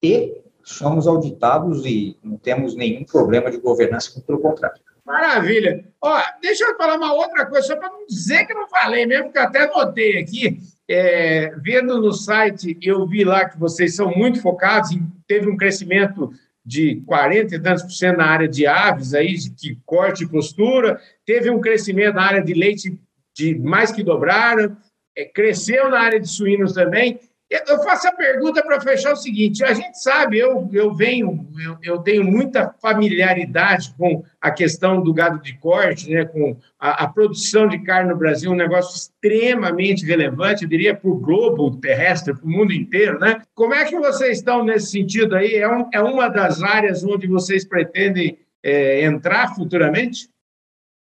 e 0.02 0.41
somos 0.64 1.06
auditados 1.06 1.84
e 1.84 2.16
não 2.22 2.36
temos 2.36 2.74
nenhum 2.74 3.04
problema 3.04 3.50
de 3.50 3.58
governança, 3.58 4.20
pelo 4.26 4.40
contrário. 4.40 4.80
Maravilha. 5.04 5.84
Ó, 6.00 6.20
deixa 6.40 6.64
eu 6.64 6.76
falar 6.76 6.96
uma 6.96 7.12
outra 7.12 7.44
coisa, 7.46 7.66
só 7.66 7.76
para 7.76 7.90
não 7.90 8.06
dizer 8.06 8.46
que 8.46 8.54
não 8.54 8.68
falei 8.68 9.04
mesmo, 9.04 9.24
porque 9.24 9.38
até 9.38 9.66
notei 9.66 10.18
aqui, 10.18 10.58
é, 10.88 11.52
vendo 11.56 12.00
no 12.00 12.12
site, 12.12 12.78
eu 12.80 13.06
vi 13.06 13.24
lá 13.24 13.48
que 13.48 13.58
vocês 13.58 13.96
são 13.96 14.10
muito 14.10 14.40
focados, 14.40 14.92
e 14.92 15.02
teve 15.26 15.50
um 15.50 15.56
crescimento 15.56 16.30
de 16.64 17.02
40 17.06 17.56
e 17.56 17.60
tantos 17.60 17.82
por 17.82 17.90
cento 17.90 18.18
na 18.18 18.26
área 18.26 18.48
de 18.48 18.66
aves, 18.66 19.14
aí, 19.14 19.34
de 19.34 19.76
corte 19.84 20.22
e 20.22 20.28
postura, 20.28 21.00
teve 21.26 21.50
um 21.50 21.60
crescimento 21.60 22.14
na 22.14 22.22
área 22.22 22.42
de 22.42 22.54
leite 22.54 22.96
de 23.34 23.58
mais 23.58 23.90
que 23.90 24.04
dobraram, 24.04 24.76
é, 25.16 25.24
cresceu 25.24 25.90
na 25.90 26.00
área 26.00 26.20
de 26.20 26.28
suínos 26.28 26.72
também. 26.72 27.18
Eu 27.66 27.82
faço 27.82 28.08
a 28.08 28.12
pergunta 28.12 28.62
para 28.62 28.80
fechar 28.80 29.12
o 29.12 29.16
seguinte: 29.16 29.62
a 29.62 29.74
gente 29.74 30.02
sabe, 30.02 30.38
eu, 30.38 30.70
eu 30.72 30.94
venho, 30.94 31.46
eu, 31.62 31.76
eu, 31.82 31.98
tenho 31.98 32.24
muita 32.24 32.74
familiaridade 32.80 33.92
com 33.98 34.24
a 34.40 34.50
questão 34.50 35.02
do 35.02 35.12
gado 35.12 35.38
de 35.42 35.58
corte, 35.58 36.10
né, 36.10 36.24
com 36.24 36.56
a, 36.78 37.04
a 37.04 37.08
produção 37.08 37.68
de 37.68 37.78
carne 37.80 38.10
no 38.10 38.16
Brasil, 38.16 38.50
um 38.50 38.56
negócio 38.56 38.96
extremamente 38.96 40.06
relevante, 40.06 40.62
eu 40.62 40.68
diria, 40.68 40.94
para 40.94 41.10
o 41.10 41.18
globo 41.18 41.76
terrestre, 41.76 42.34
para 42.34 42.46
o 42.46 42.50
mundo 42.50 42.72
inteiro. 42.72 43.18
Né? 43.18 43.42
Como 43.54 43.74
é 43.74 43.84
que 43.84 43.98
vocês 43.98 44.38
estão 44.38 44.64
nesse 44.64 44.90
sentido 44.90 45.36
aí? 45.36 45.56
É, 45.56 45.68
um, 45.68 45.88
é 45.92 46.00
uma 46.00 46.28
das 46.28 46.62
áreas 46.62 47.04
onde 47.04 47.26
vocês 47.26 47.66
pretendem 47.66 48.38
é, 48.62 49.04
entrar 49.04 49.54
futuramente? 49.54 50.28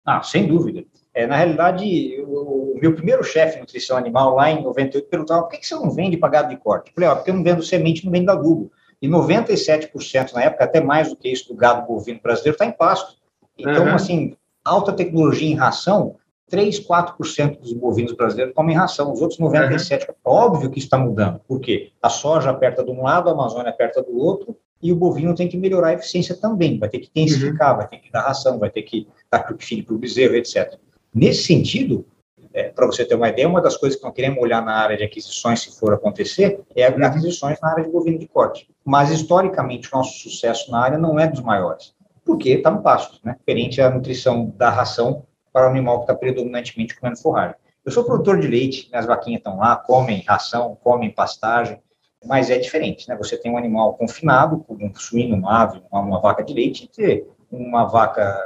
Ah, 0.05 0.21
sem 0.21 0.45
dúvida. 0.45 0.85
É, 1.15 1.25
na 1.25 1.37
realidade, 1.37 2.21
o, 2.27 2.77
meu 2.81 2.93
primeiro 2.93 3.23
chefe 3.23 3.55
de 3.55 3.61
nutrição 3.61 3.95
animal, 3.95 4.35
lá 4.35 4.51
em 4.51 4.61
98, 4.61 5.07
perguntava 5.07 5.43
por 5.43 5.51
que, 5.51 5.59
que 5.59 5.65
você 5.65 5.75
não 5.75 5.89
vende 5.89 6.17
pagado 6.17 6.49
de 6.49 6.57
corte? 6.57 6.89
Eu 6.89 6.93
falei, 6.93 7.09
ó, 7.09 7.15
porque 7.15 7.31
eu 7.31 7.35
não 7.35 7.43
vendo 7.43 7.63
semente, 7.63 8.03
não 8.03 8.11
vendo 8.11 8.29
adubo. 8.29 8.69
E 9.01 9.07
97%, 9.07 10.33
na 10.33 10.43
época, 10.43 10.65
até 10.65 10.81
mais 10.81 11.09
do 11.09 11.15
que 11.15 11.29
isso, 11.29 11.47
do 11.47 11.55
gado 11.55 11.87
bovino 11.87 12.19
brasileiro 12.21 12.55
está 12.55 12.65
em 12.65 12.71
pasto. 12.73 13.15
Então, 13.57 13.85
uhum. 13.85 13.95
assim, 13.95 14.35
alta 14.63 14.91
tecnologia 14.91 15.49
em 15.49 15.55
ração, 15.55 16.17
3, 16.49 16.85
4% 16.85 17.59
dos 17.59 17.71
bovinos 17.71 18.11
brasileiros 18.11 18.53
comem 18.53 18.75
ração, 18.75 19.13
os 19.13 19.21
outros 19.21 19.39
97%. 19.39 20.09
Uhum. 20.09 20.15
Óbvio 20.25 20.69
que 20.69 20.79
isso 20.79 20.87
está 20.87 20.97
mudando. 20.97 21.39
Por 21.47 21.61
quê? 21.61 21.91
A 22.01 22.09
soja 22.09 22.49
aperta 22.49 22.83
de 22.83 22.91
um 22.91 23.03
lado, 23.03 23.29
a 23.29 23.31
Amazônia 23.33 23.69
aperta 23.69 24.03
do 24.03 24.17
outro, 24.17 24.57
e 24.81 24.91
o 24.91 24.95
bovino 24.97 25.33
tem 25.33 25.47
que 25.47 25.57
melhorar 25.57 25.89
a 25.89 25.93
eficiência 25.93 26.35
também. 26.35 26.77
Vai 26.77 26.89
ter 26.89 26.99
que 26.99 27.07
intensificar, 27.07 27.71
uhum. 27.71 27.77
vai 27.77 27.87
ter 27.87 27.97
que 27.99 28.11
dar 28.11 28.21
ração, 28.21 28.59
vai 28.59 28.69
ter 28.69 28.83
que 28.83 29.07
dar 29.31 29.47
filho 29.59 29.85
para 29.85 29.95
o 29.95 29.97
bezerro, 29.97 30.35
etc. 30.35 30.77
Nesse 31.15 31.43
sentido, 31.43 32.05
é, 32.53 32.63
para 32.63 32.85
você 32.85 33.05
ter 33.05 33.15
uma 33.15 33.29
ideia, 33.29 33.47
uma 33.47 33.61
das 33.61 33.77
coisas 33.77 33.97
que 33.97 34.03
nós 34.05 34.13
queremos 34.13 34.37
olhar 34.43 34.61
na 34.61 34.73
área 34.75 34.97
de 34.97 35.03
aquisições, 35.05 35.61
se 35.61 35.79
for 35.79 35.93
acontecer, 35.93 36.59
é 36.75 36.83
aquisições 36.85 37.57
na 37.61 37.71
área 37.71 37.85
de 37.85 37.89
bovino 37.89 38.19
de 38.19 38.27
corte. 38.27 38.69
Mas, 38.83 39.11
historicamente, 39.11 39.87
o 39.87 39.95
nosso 39.95 40.19
sucesso 40.19 40.69
na 40.69 40.81
área 40.81 40.97
não 40.97 41.17
é 41.17 41.25
dos 41.25 41.39
maiores, 41.39 41.93
porque 42.25 42.49
está 42.49 42.69
no 42.69 42.81
pasto, 42.81 43.19
né? 43.23 43.37
diferente 43.39 43.81
a 43.81 43.89
nutrição 43.89 44.53
da 44.57 44.69
ração 44.69 45.23
para 45.53 45.67
o 45.67 45.69
animal 45.69 45.99
que 45.99 46.03
está 46.03 46.15
predominantemente 46.15 46.99
comendo 46.99 47.17
forragem. 47.17 47.55
Eu 47.85 47.93
sou 47.93 48.03
produtor 48.03 48.37
de 48.37 48.47
leite, 48.47 48.89
minhas 48.91 49.05
vaquinhas 49.05 49.39
estão 49.39 49.57
lá, 49.57 49.77
comem 49.77 50.21
ração, 50.27 50.77
comem 50.83 51.11
pastagem, 51.11 51.79
mas 52.25 52.49
é 52.49 52.57
diferente, 52.57 53.07
né? 53.07 53.15
Você 53.15 53.37
tem 53.37 53.51
um 53.51 53.57
animal 53.57 53.93
confinado, 53.93 54.65
como 54.67 54.85
um 54.85 54.93
suíno, 54.93 55.37
uma 55.37 55.61
ave, 55.61 55.81
uma, 55.89 56.01
uma 56.01 56.19
vaca 56.19 56.43
de 56.43 56.53
leite, 56.53 56.85
e 56.85 56.87
ter 56.87 57.29
uma 57.49 57.85
vaca 57.85 58.37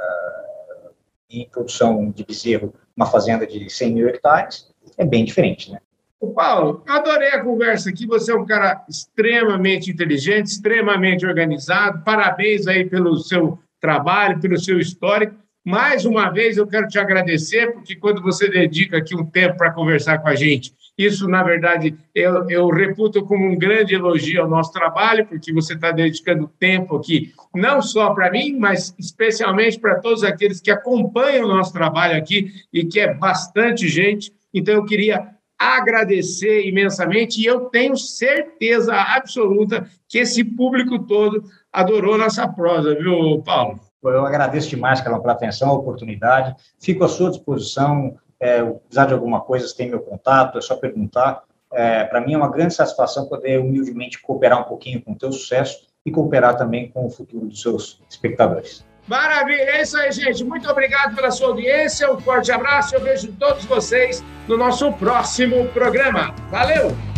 em 1.30 1.48
produção 1.48 2.10
de 2.10 2.24
bezerro, 2.24 2.74
uma 2.96 3.06
fazenda 3.06 3.46
de 3.46 3.70
100 3.70 3.94
mil 3.94 4.08
hectares, 4.08 4.68
é 4.98 5.04
bem 5.04 5.24
diferente, 5.24 5.70
né? 5.70 5.78
O 6.20 6.34
Paulo, 6.34 6.82
adorei 6.86 7.30
a 7.30 7.42
conversa 7.42 7.88
aqui. 7.88 8.06
Você 8.06 8.30
é 8.30 8.34
um 8.34 8.44
cara 8.44 8.84
extremamente 8.86 9.90
inteligente, 9.90 10.48
extremamente 10.48 11.24
organizado. 11.24 12.04
Parabéns 12.04 12.66
aí 12.66 12.84
pelo 12.84 13.16
seu 13.16 13.58
trabalho, 13.80 14.38
pelo 14.38 14.58
seu 14.58 14.78
histórico. 14.78 15.34
Mais 15.64 16.04
uma 16.04 16.28
vez, 16.28 16.58
eu 16.58 16.66
quero 16.66 16.88
te 16.88 16.98
agradecer, 16.98 17.72
porque 17.72 17.96
quando 17.96 18.20
você 18.20 18.50
dedica 18.50 18.98
aqui 18.98 19.16
um 19.16 19.24
tempo 19.24 19.56
para 19.56 19.72
conversar 19.72 20.18
com 20.18 20.28
a 20.28 20.34
gente, 20.34 20.74
isso, 21.04 21.28
na 21.28 21.42
verdade, 21.42 21.96
eu, 22.14 22.48
eu 22.48 22.68
reputo 22.68 23.24
como 23.24 23.46
um 23.46 23.58
grande 23.58 23.94
elogio 23.94 24.42
ao 24.42 24.48
nosso 24.48 24.72
trabalho, 24.72 25.26
porque 25.26 25.52
você 25.52 25.74
está 25.74 25.90
dedicando 25.90 26.50
tempo 26.58 26.96
aqui, 26.96 27.32
não 27.54 27.80
só 27.80 28.12
para 28.14 28.30
mim, 28.30 28.56
mas 28.58 28.94
especialmente 28.98 29.78
para 29.78 30.00
todos 30.00 30.24
aqueles 30.24 30.60
que 30.60 30.70
acompanham 30.70 31.46
o 31.46 31.48
nosso 31.48 31.72
trabalho 31.72 32.16
aqui, 32.16 32.52
e 32.72 32.84
que 32.84 33.00
é 33.00 33.14
bastante 33.14 33.88
gente. 33.88 34.32
Então, 34.52 34.74
eu 34.74 34.84
queria 34.84 35.28
agradecer 35.58 36.66
imensamente, 36.66 37.40
e 37.40 37.46
eu 37.46 37.66
tenho 37.66 37.96
certeza 37.96 38.94
absoluta 38.94 39.86
que 40.08 40.18
esse 40.18 40.42
público 40.42 40.98
todo 41.00 41.44
adorou 41.72 42.16
nossa 42.16 42.48
prosa, 42.48 42.94
viu, 42.94 43.42
Paulo? 43.42 43.78
Eu 44.02 44.24
agradeço 44.24 44.70
demais, 44.70 45.00
pela 45.00 45.18
atenção, 45.30 45.68
a 45.68 45.74
oportunidade. 45.74 46.54
Fico 46.80 47.04
à 47.04 47.08
sua 47.08 47.30
disposição 47.30 48.16
é, 48.40 48.62
precisar 48.62 49.06
de 49.06 49.12
alguma 49.12 49.40
coisa, 49.40 49.68
você 49.68 49.76
tem 49.76 49.90
meu 49.90 50.00
contato, 50.00 50.58
é 50.58 50.60
só 50.60 50.74
perguntar. 50.74 51.42
É, 51.72 52.04
Para 52.04 52.20
mim 52.20 52.32
é 52.32 52.36
uma 52.36 52.50
grande 52.50 52.74
satisfação 52.74 53.26
poder 53.26 53.60
humildemente 53.60 54.20
cooperar 54.20 54.60
um 54.60 54.64
pouquinho 54.64 55.02
com 55.02 55.12
o 55.12 55.16
teu 55.16 55.30
sucesso 55.30 55.86
e 56.04 56.10
cooperar 56.10 56.56
também 56.56 56.90
com 56.90 57.06
o 57.06 57.10
futuro 57.10 57.46
dos 57.46 57.60
seus 57.60 58.00
espectadores. 58.08 58.84
Maravilha, 59.06 59.62
é 59.62 59.82
isso 59.82 59.96
aí, 59.96 60.10
gente. 60.12 60.44
Muito 60.44 60.68
obrigado 60.70 61.14
pela 61.14 61.30
sua 61.30 61.48
audiência. 61.48 62.10
Um 62.12 62.20
forte 62.20 62.50
abraço. 62.52 62.94
Eu 62.94 63.00
vejo 63.00 63.32
todos 63.32 63.64
vocês 63.64 64.24
no 64.46 64.56
nosso 64.56 64.92
próximo 64.92 65.66
programa. 65.68 66.34
Valeu! 66.48 67.09